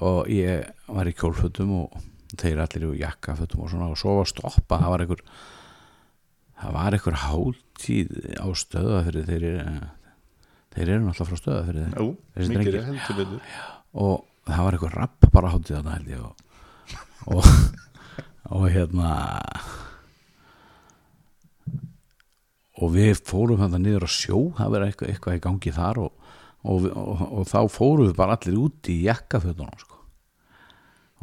Og 0.00 0.30
ég 0.32 0.64
var 0.88 1.06
í 1.06 1.14
kjólfötum 1.14 1.74
og 1.76 1.98
þeir 2.34 2.62
allir 2.64 2.88
í 2.88 3.02
jakkafötum 3.02 3.62
og 3.62 3.70
svona 3.70 3.90
og 3.92 4.00
svo 4.00 4.16
var 4.18 4.30
stoppa 4.30 4.80
það 4.80 4.92
var 4.92 5.04
einhver 5.04 5.22
það 6.56 6.74
var 6.78 6.96
einhver 6.96 7.18
hátíð 7.22 8.16
á 8.40 8.46
stöðafyrir 8.56 9.28
þeir 9.28 9.46
eru 9.50 9.76
þeir 10.76 10.88
eru 10.88 11.04
náttúrulega 11.04 11.28
frá 11.30 11.40
stöðafyrir 11.42 11.92
jú, 11.92 12.08
mikið 12.36 12.80
er 12.80 12.88
heldur 12.88 13.20
betur. 13.20 13.60
Og 13.96 14.24
það 14.48 14.66
var 14.66 14.78
einhver 14.78 14.96
rapp 14.96 15.28
bara 15.36 15.52
ég 16.08 16.20
og, 16.20 16.34
og, 17.36 17.50
og 18.56 18.68
hérna 18.72 19.12
og 22.76 22.92
við 22.92 23.20
fórum 23.24 23.60
þetta 23.62 23.80
niður 23.82 24.06
á 24.06 24.10
sjó 24.12 24.40
það 24.58 24.72
verið 24.74 24.90
eitthvað, 24.90 25.12
eitthvað 25.12 25.36
í 25.38 25.42
gangi 25.46 25.74
þar 25.76 26.00
og, 26.04 26.32
og, 26.66 26.88
og, 26.92 27.22
og 27.40 27.46
þá 27.50 27.60
fórum 27.72 28.08
við 28.08 28.16
bara 28.18 28.36
allir 28.36 28.58
út 28.66 28.90
í 28.92 28.96
jakkafötunum 29.06 29.78
sko. 29.80 30.02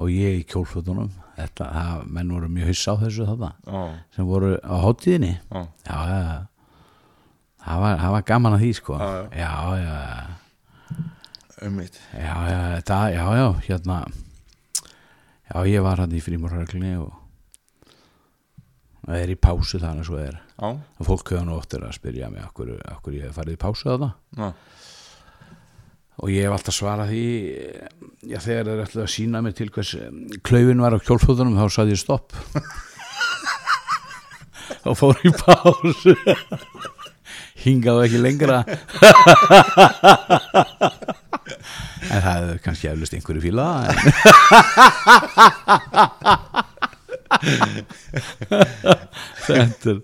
og 0.02 0.10
ég 0.14 0.40
í 0.40 0.48
kjólfötunum 0.50 1.12
þetta, 1.38 1.70
það, 1.76 2.08
menn 2.18 2.34
voru 2.34 2.50
mjög 2.50 2.72
hissa 2.74 2.96
á 2.98 3.02
þessu 3.04 3.28
þetta 3.30 3.52
já, 3.66 3.84
sem 4.16 4.30
voru 4.30 4.56
á 4.62 4.76
hátíðinni. 4.82 5.34
Já, 5.54 5.62
já, 5.86 6.00
já, 6.10 6.22
já. 6.30 6.40
það 7.66 7.84
var, 7.86 8.00
það 8.02 8.16
var 8.18 8.26
gaman 8.34 8.58
að 8.58 8.64
því 8.66 8.72
sko. 8.80 8.98
Já, 8.98 9.12
já, 9.38 9.52
já, 9.84 9.98
já 10.08 10.42
ummitt 11.64 12.00
Já, 12.12 12.36
já, 12.50 12.60
þetta, 12.76 13.00
já, 13.14 13.26
já, 13.40 13.48
hérna 13.70 14.00
Já, 15.54 15.58
ég 15.70 15.84
var 15.86 16.02
hann 16.02 16.16
í 16.16 16.22
frímurhörglunni 16.24 16.96
og 16.98 17.14
það 19.04 19.20
er 19.20 19.34
í 19.34 19.38
pásu 19.40 19.80
þannig 19.82 20.08
svo 20.08 20.20
er 20.24 20.40
og 20.62 21.08
fólk 21.08 21.34
hefur 21.34 21.48
nú 21.48 21.58
óttir 21.58 21.82
að 21.84 21.98
spyrja 21.98 22.30
mig 22.32 22.44
okkur, 22.46 22.76
okkur 22.98 23.18
ég 23.18 23.28
hef 23.28 23.38
farið 23.40 23.58
í 23.58 23.62
pásu 23.64 23.90
þarna. 23.90 24.10
Já, 24.38 24.50
og 26.22 26.30
ég 26.30 26.46
hef 26.46 26.54
alltaf 26.54 26.76
svarað 26.78 27.10
því 27.10 27.24
já, 28.30 28.38
þegar 28.38 28.68
þeir 28.70 28.84
ætlaði 28.86 29.04
að 29.04 29.14
sína 29.16 29.42
mér 29.44 29.56
til 29.58 29.70
hvers 29.74 29.92
klaufin 30.46 30.84
var 30.84 30.94
á 30.94 31.00
kjólfóðunum 31.02 31.58
þá 31.58 31.66
saði 31.74 31.96
ég 31.96 32.02
stopp. 32.04 32.30
Og 34.84 34.96
fór 35.00 35.16
í 35.24 35.32
pásu. 35.32 36.14
Hingaðu 37.64 38.04
ekki 38.04 38.20
lengra. 38.20 38.58
En 42.12 42.20
það 42.20 42.36
hefur 42.36 42.60
kannski 42.66 42.90
eflust 42.92 43.16
einhverju 43.16 43.42
fíla 43.44 43.68
en 43.88 43.96
þetta 49.48 49.94
er 49.94 50.00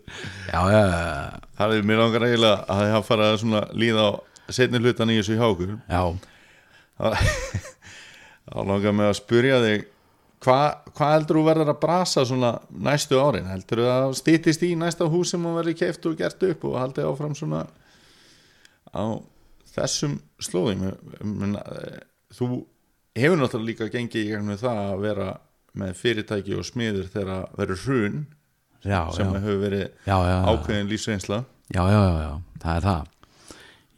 já, 0.50 0.62
já, 0.74 0.82
já, 0.82 1.40
það 1.60 1.76
er 1.76 1.88
mér 1.90 2.02
langar 2.04 2.26
eiginlega 2.28 2.58
að 2.64 2.82
það 2.82 2.92
hafa 2.96 3.08
farið 3.10 3.30
að 3.30 3.40
svona 3.44 3.62
líða 3.84 4.08
á 4.10 4.12
setni 4.50 4.82
hlutan 4.82 5.14
í 5.14 5.20
þessu 5.20 5.38
hjá 5.38 5.46
okkur. 5.48 5.78
Já, 5.86 6.04
þá 8.50 8.60
langar 8.66 8.96
mig 8.98 9.10
að 9.10 9.18
spyrja 9.22 9.62
þig 9.64 9.88
hvað 10.44 10.94
hva 10.96 11.10
heldur 11.14 11.40
þú 11.40 11.44
verður 11.48 11.74
að 11.74 11.82
brasa 11.84 12.24
svona 12.28 12.54
næstu 12.88 13.20
árin? 13.20 13.50
Heldur 13.52 13.84
þú 13.84 13.90
að 13.94 14.16
stýttist 14.20 14.64
í 14.66 14.72
næsta 14.80 15.08
hús 15.12 15.34
sem 15.34 15.44
hún 15.46 15.58
verður 15.60 15.78
keift 15.82 16.08
og 16.10 16.18
gert 16.20 16.48
upp 16.48 16.66
og 16.70 16.80
haldið 16.80 17.10
áfram 17.12 17.36
svona 17.38 17.66
á 18.96 19.04
þessum 19.76 20.18
slóðum? 20.42 20.90
Þú 22.36 22.50
hefur 23.20 23.40
náttúrulega 23.42 23.68
líka 23.68 23.92
gengið 23.92 24.26
í 24.26 24.32
gegnum 24.32 24.60
það 24.60 24.84
að 24.86 25.06
vera 25.06 25.30
með 25.80 25.96
fyrirtæki 26.00 26.58
og 26.58 26.68
smiður 26.68 27.10
þegar 27.14 27.50
verður 27.58 27.84
hrun 27.86 28.22
já, 28.86 29.02
sem 29.16 29.26
já, 29.34 29.40
hefur 29.40 29.60
verið 29.64 29.86
ákveðin 30.54 30.90
lífsreynsla. 30.92 31.44
Já, 31.74 31.84
já, 31.92 32.00
já, 32.24 32.32
það 32.64 32.76
er 32.76 32.86
það. 32.88 33.08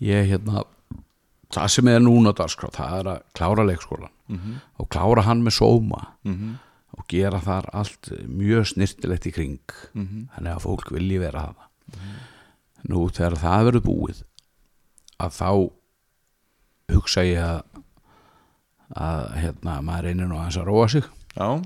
Ég 0.02 0.30
hérna 0.32 0.64
það 1.52 1.68
sem 1.76 1.88
er 1.92 2.00
núna 2.02 2.34
dagskrá, 2.34 2.70
það 2.74 2.98
er 3.00 3.10
að 3.14 3.22
klára 3.38 3.66
leikskólan 3.68 4.10
og 4.80 4.88
klára 4.90 5.22
hann 5.28 5.42
með 5.44 5.58
sóma 5.60 6.08
Mhm. 6.24 6.54
og 6.98 7.06
gera 7.08 7.40
þar 7.40 7.66
allt 7.74 8.10
mjög 8.28 8.66
snirtilegt 8.74 9.26
í 9.28 9.32
kring. 9.34 9.60
Þannig 9.94 10.56
að 10.56 10.62
fólk 10.64 10.92
vilji 10.92 11.20
vera 11.20 11.42
það 11.52 12.88
nú 12.90 13.10
þegar 13.12 13.36
það 13.38 13.66
verður 13.68 13.86
búið 13.86 14.24
að 15.20 15.32
þá 15.38 15.72
hugsa 16.92 17.22
ég 17.28 17.40
að 17.44 17.62
að 18.92 19.28
hérna 19.40 19.78
maður 19.82 20.04
reynir 20.10 20.28
nú 20.28 20.36
aðeins 20.36 20.58
að 20.60 20.66
róa 20.68 20.88
sig. 20.92 21.04
Já, 21.38 21.62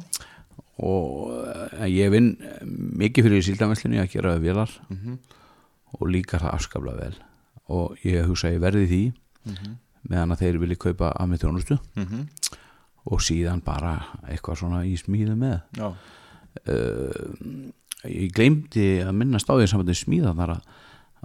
og 0.83 1.31
eh, 1.79 1.85
ég 1.93 2.11
vinn 2.11 2.33
mikið 2.99 3.29
fyrir 3.29 3.45
síldameslunni 3.47 4.01
að 4.01 4.11
gera 4.17 4.35
vélar. 4.41 4.73
Og 5.95 6.09
líka 6.11 6.41
það 6.41 6.55
afskaplega 6.57 6.99
vel. 6.99 7.15
Og 7.71 7.95
ég 8.03 8.25
hugsa 8.27 8.49
að 8.49 8.57
ég 8.57 8.63
verði 8.65 8.87
því 8.89 9.03
meðan 10.09 10.35
að 10.35 10.41
þeir 10.43 10.59
vilja 10.61 10.81
kaupa 10.81 11.13
að 11.15 11.31
með 11.31 11.45
þjónustu. 11.45 11.77
Mhm, 11.95 12.25
og 13.05 13.21
síðan 13.21 13.61
bara 13.63 13.95
eitthvað 14.27 14.59
svona 14.63 14.83
í 14.85 14.95
smíðu 14.97 15.35
með. 15.37 15.59
Já, 15.77 15.87
ég 18.09 18.33
gleymdi 18.35 18.87
að 19.05 19.13
minnast 19.17 19.49
á 19.49 19.53
því 19.55 19.67
samvætti 19.69 19.97
smíða 19.99 20.33
þar 20.37 20.55
að, 20.55 20.63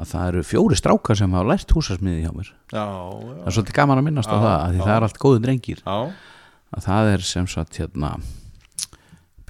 að 0.00 0.10
það 0.12 0.28
eru 0.32 0.42
fjóri 0.48 0.78
strákar 0.78 1.18
sem 1.18 1.36
hafa 1.36 1.50
lært 1.50 1.74
húsasmiði 1.76 2.24
hjá 2.24 2.32
mér. 2.36 2.52
Já, 2.72 2.84
það 2.84 3.24
já, 3.30 3.40
er 3.44 3.56
svolítið 3.56 3.78
gaman 3.80 4.00
að 4.00 4.06
minnast 4.08 4.32
á 4.32 4.36
Já, 4.36 4.40
það 4.40 4.56
að 4.58 4.74
því 4.74 4.84
það 4.84 4.94
er 4.96 5.06
allt 5.08 5.22
góðu 5.24 5.42
drengir. 5.44 5.82
Já, 5.84 5.98
að 6.70 6.86
það 6.86 7.12
er 7.14 7.26
sem 7.32 7.50
sagt 7.50 7.80
hérna 7.80 8.12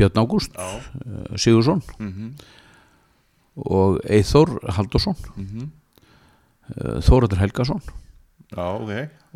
Björn 0.00 0.20
Ágúst 0.24 0.56
uh, 0.56 1.36
Sigursson 1.36 1.82
mhm, 2.00 2.32
og 3.70 4.00
Eithor 4.08 4.56
Haldursson 4.76 5.16
mhm, 5.36 5.68
uh, 6.76 6.98
Þóraður 7.04 7.40
Helgason. 7.44 7.80
Já, 8.50 8.64
ok, 8.66 8.92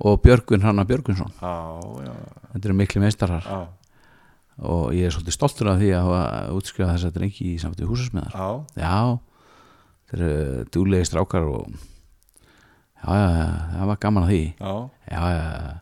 og 0.09 0.17
Björgvin 0.25 0.65
Hanna 0.67 0.83
Björgvinsson. 0.89 1.29
Þetta 1.39 2.65
eru 2.67 2.75
miklu 2.75 3.03
meistarar. 3.05 3.45
Já, 3.47 3.59
og 4.67 4.89
ég 4.95 5.07
er 5.07 5.15
svolítið 5.15 5.37
stoltur 5.37 5.71
af 5.71 5.79
því 5.79 5.93
að 5.95 6.09
hafa 6.09 6.25
útskrifað 6.57 6.91
þess 6.97 7.07
að 7.09 7.15
drengi 7.21 7.47
í 7.53 7.61
samtíð 7.63 7.93
húsasmiðar. 7.93 8.35
Já, 8.35 8.83
já, 8.83 8.97
þeir 10.11 10.25
eru 10.29 10.65
dúlegi 10.75 11.09
strákar 11.11 11.47
og 11.51 11.69
já, 13.05 13.15
já, 13.15 13.47
það 13.77 13.89
var 13.93 14.01
gaman 14.07 14.27
að 14.27 14.33
því. 14.35 14.43
Já, 14.59 14.75
já, 15.15 15.23
já, 15.37 15.81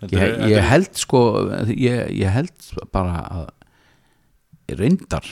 Þetta 0.00 0.16
ég, 0.16 0.22
er- 0.22 0.30
þetta 0.38 0.48
ég 0.50 0.56
er- 0.62 0.68
held 0.70 0.94
sko 1.02 1.18
ég, 1.74 1.98
ég 2.22 2.30
held 2.38 2.68
bara 2.94 3.18
að 3.26 3.48
ég 4.70 4.80
reyndar 4.80 5.26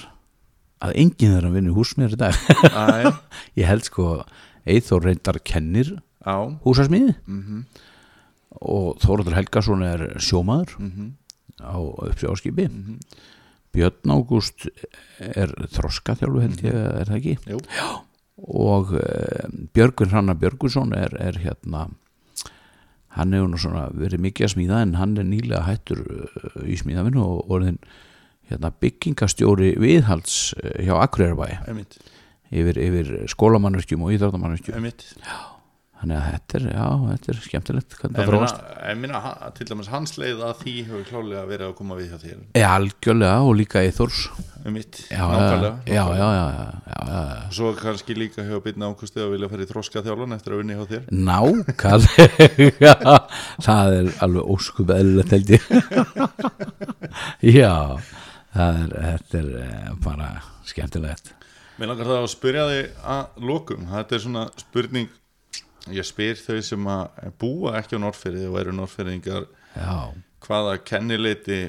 að 0.84 0.94
enginn 1.00 1.34
þeirra 1.34 1.54
vinni 1.54 1.72
húsmiður 1.74 2.14
í 2.14 2.20
dag. 2.20 2.36
Ég 3.58 3.66
held 3.66 3.88
sko 3.88 4.20
Eithor 4.68 5.02
reyndar 5.06 5.40
kennir 5.42 5.96
já, 5.96 6.36
húsasmiði 6.64 7.14
mhm, 7.26 7.62
og 8.58 8.98
Þóraður 9.02 9.38
Helgason 9.38 9.84
er 9.86 10.04
sjómaður 10.22 10.76
mhm, 10.82 11.10
á 11.62 11.78
uppsjáskipi 11.78 12.68
mhm, 12.68 12.98
Björn 13.74 14.14
Ágúst 14.14 14.68
er 15.20 15.52
þroskaþjálfu 15.74 16.42
held 16.42 16.62
ég, 16.64 16.74
er 16.74 17.10
það 17.10 17.18
ekki? 17.18 17.34
Jú, 17.52 17.60
og 18.48 18.94
uh, 18.96 19.48
Björgun 19.76 20.12
Hrannar 20.12 20.38
Björgunsson 20.40 20.94
er, 20.96 21.14
er 21.20 21.40
hérna 21.42 21.88
hann 23.18 23.34
hefur 23.34 23.50
nú 23.52 23.60
svona 23.60 23.88
verið 23.92 24.22
mikið 24.24 24.46
að 24.46 24.54
smíða 24.54 24.82
en 24.84 24.96
hann 24.98 25.16
er 25.20 25.28
nýlega 25.28 25.64
hættur 25.66 26.04
uh, 26.04 26.60
í 26.64 26.78
smíðavinu 26.80 27.24
og 27.24 27.54
orðin 27.56 27.80
hérna, 28.48 28.72
byggingastjóri 28.82 29.74
viðhalds 29.82 30.38
uh, 30.58 30.72
hjá 30.84 30.94
Akureyrbæ 31.02 31.46
einmitt, 31.68 32.00
yfir, 32.48 32.80
yfir 32.88 33.14
skólamannverkjum 33.34 34.04
og 34.06 34.16
íþróttamannverkjum 34.16 34.78
einmitt. 34.80 35.06
Þannig 35.98 36.14
að 36.14 36.26
þetta 36.30 36.58
er, 36.58 36.66
já, 36.70 36.84
þetta 37.08 37.30
er 37.32 37.38
skemmtilegt 37.42 37.94
Ég 37.98 39.14
ha- 39.18 39.48
til 39.56 39.64
dæmis 39.66 39.88
hans 39.90 40.12
leið 40.14 40.44
að 40.46 40.60
því 40.60 40.74
hefur 40.86 41.06
klálega 41.08 41.40
verið 41.48 41.66
að 41.66 41.72
koma 41.80 41.96
við 41.98 42.12
hjá 42.12 42.18
þér. 42.22 42.36
Já, 42.54 42.66
algjörlega 42.76 43.40
og 43.42 43.56
líka 43.58 43.82
í 43.82 43.90
Þórs 43.96 44.20
um 44.62 44.76
mitt, 44.76 45.00
já, 45.10 45.24
nákvæmlega 45.26 45.72
já, 45.88 45.94
já, 45.98 46.04
já, 46.14 46.28
já, 46.38 46.46
já, 46.54 46.68
já, 46.86 47.00
já. 47.08 47.50
Svo 47.58 47.72
kannski 47.80 48.14
líka 48.14 48.46
hefur 48.46 48.62
byrna 48.68 48.92
ákustið 48.92 49.24
að 49.24 49.34
vilja 49.34 49.50
fara 49.50 49.66
í 49.66 49.70
þroska 49.72 50.04
þjálfun 50.06 50.36
eftir 50.38 50.54
að 50.54 50.62
vinni 50.62 50.78
hjá 50.78 50.86
þér. 50.92 51.02
Nákvæmlega. 51.32 53.18
Það 53.66 53.98
er 53.98 54.14
alveg 54.28 54.54
óskup 54.54 54.94
eðlilegt 54.94 55.34
held 55.34 55.54
ég. 55.56 55.62
Já 57.58 57.74
er, 58.54 58.94
þetta 58.94 59.40
er 59.42 59.50
eh, 59.62 59.90
bara 60.04 60.30
skemmtilegt. 60.68 61.34
Mér 61.78 61.92
langar 61.92 62.10
það 62.10 62.24
að 62.24 62.32
spyrja 62.32 62.68
þig 62.72 63.02
að 63.14 63.42
lokum. 63.50 63.88
Þetta 63.92 64.16
er 64.16 64.24
svona 64.24 64.44
spurning 64.58 65.10
Ég 65.94 66.04
spyr 66.04 66.36
þau 66.36 66.58
sem 66.64 66.88
að 66.90 67.28
búa 67.40 67.76
ekki 67.78 67.96
á 67.96 68.02
Norrfyrði 68.02 68.48
og 68.50 68.58
eru 68.60 68.74
Norrfyrðingar 68.76 69.46
Já, 69.72 70.12
hvaða 70.44 70.74
kennileiti 70.84 71.60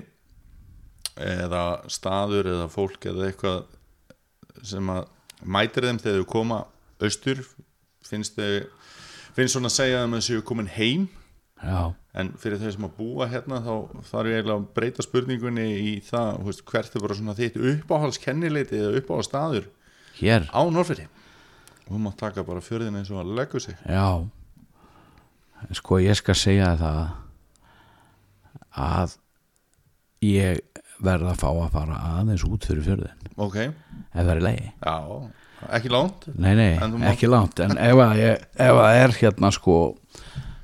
eða 1.19 1.63
staður 1.91 2.49
eða 2.51 2.67
fólk 2.71 3.07
eða 3.11 3.29
eitthvað 3.29 3.61
sem 4.67 4.91
að 4.91 5.07
mætir 5.43 5.87
þeim 5.87 6.01
þegar 6.03 6.19
þau 6.23 6.29
koma 6.33 6.59
austur? 6.99 7.45
Finnst 8.03 8.35
þau 8.39 8.67
finnst 9.37 9.55
svona 9.55 9.71
að 9.71 9.77
segja 9.77 10.03
þeim 10.03 10.17
að 10.17 10.25
séu 10.27 10.43
komin 10.43 10.71
heim 10.73 11.07
já, 11.63 11.93
en 12.19 12.31
fyrir 12.41 12.59
þau 12.61 12.71
sem 12.75 12.85
að 12.87 12.93
búa 12.97 13.27
hérna 13.31 13.59
þá 13.65 13.71
þarf 14.09 14.29
ég 14.31 14.39
eiginlega 14.39 14.57
að 14.59 14.67
breyta 14.79 15.05
spurningunni 15.05 15.65
í 15.79 15.93
það 16.07 16.39
veist, 16.47 16.63
hvert 16.71 16.95
er 16.95 17.03
bara 17.05 17.17
svona 17.19 17.35
þitt 17.37 17.57
uppáhaldskennileiti 17.73 18.79
eða 18.79 18.99
uppáhaldsstaður? 19.01 19.67
Hér. 20.19 20.49
Á 20.51 20.61
Norrfyrði 20.71 21.07
og 21.89 21.95
þú 21.95 22.01
mátt 22.03 22.19
taka 22.21 22.43
bara 22.45 22.61
fjörðin 22.61 22.99
eins 22.99 23.09
og 23.09 23.21
að 23.23 23.31
leggur 23.39 23.63
sig. 23.63 23.75
Já. 23.89 24.21
Sko 25.75 25.97
ég 26.03 26.15
skal 26.19 26.35
segja 26.37 26.73
það 26.79 26.99
að 28.79 29.15
ég 30.23 30.59
verð 31.03 31.29
að 31.31 31.39
fá 31.41 31.47
að 31.49 31.69
fara 31.73 31.99
aðeins 32.19 32.43
út 32.47 32.65
fyrir 32.67 32.83
fjörðin 32.85 33.29
ok, 33.39 33.55
ef 33.71 34.17
það 34.19 34.31
er 34.33 34.41
leiði 34.43 34.65
já, 34.83 34.95
ekki 35.79 35.91
langt. 35.93 36.27
Nei, 36.35 36.51
nei, 36.59 36.73
mátt- 36.79 37.05
ekki 37.13 37.29
langt. 37.31 37.59
En 37.63 37.77
ef 37.79 37.99
að, 38.03 38.13
ég, 38.19 38.43
ef 38.67 38.79
að 38.83 38.97
er 38.99 39.15
hérna 39.19 39.51
sko 39.55 39.77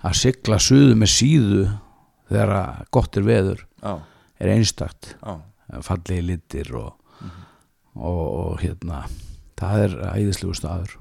að 0.05 0.17
sigla 0.19 0.59
suðu 0.61 0.97
með 0.99 1.11
síðu 1.13 1.63
þegar 2.29 2.53
að 2.59 2.83
gott 2.97 3.19
er 3.19 3.25
veður 3.25 3.63
já, 3.65 3.93
er 4.41 4.53
einstakt. 4.55 5.13
Já, 5.21 5.33
fallegi 5.85 6.25
litir 6.25 6.69
og, 6.77 6.93
og, 7.95 8.21
og 8.25 8.61
hérna 8.61 9.05
það 9.59 9.85
er 9.87 9.97
æðislegu 10.13 10.57
staður. 10.57 10.97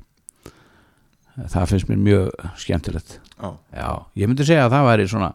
Það 1.34 1.70
finnst 1.72 1.90
mér 1.90 2.02
mjög 2.04 2.50
skemmtilegt. 2.62 3.18
Já, 3.34 3.48
já, 3.74 3.90
ég 4.22 4.30
myndi 4.30 4.46
segja 4.46 4.68
að 4.68 4.76
það 4.76 4.88
væri 4.92 5.10
svona 5.10 5.32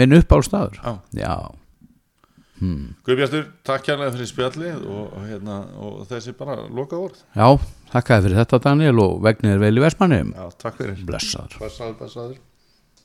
minn 0.00 0.16
uppáldstaður 0.16 0.80
já. 0.80 0.94
Já, 1.20 1.34
Guðbjartur, 3.04 3.48
takk 3.66 3.82
kærlega 3.84 4.14
fyrir 4.14 4.28
spjallið 4.30 4.84
og, 4.86 5.14
hérna, 5.26 5.56
og 5.84 6.04
þessi 6.08 6.32
bara 6.38 6.54
loka 6.72 6.96
orð 6.96 7.18
já, 7.34 7.48
þakkaði 7.90 8.28
fyrir 8.28 8.40
þetta 8.40 8.60
Daniel 8.68 9.02
og 9.02 9.16
vegnir 9.26 9.60
vel 9.60 9.74
í 9.74 9.82
Vestmannum 9.82 10.30
Já, 10.32 10.44
takk 10.62 10.78
fyrir. 10.78 11.02
Blessaður. 11.08 11.58
Blessaður, 11.60 11.96
blessaður 12.00 12.38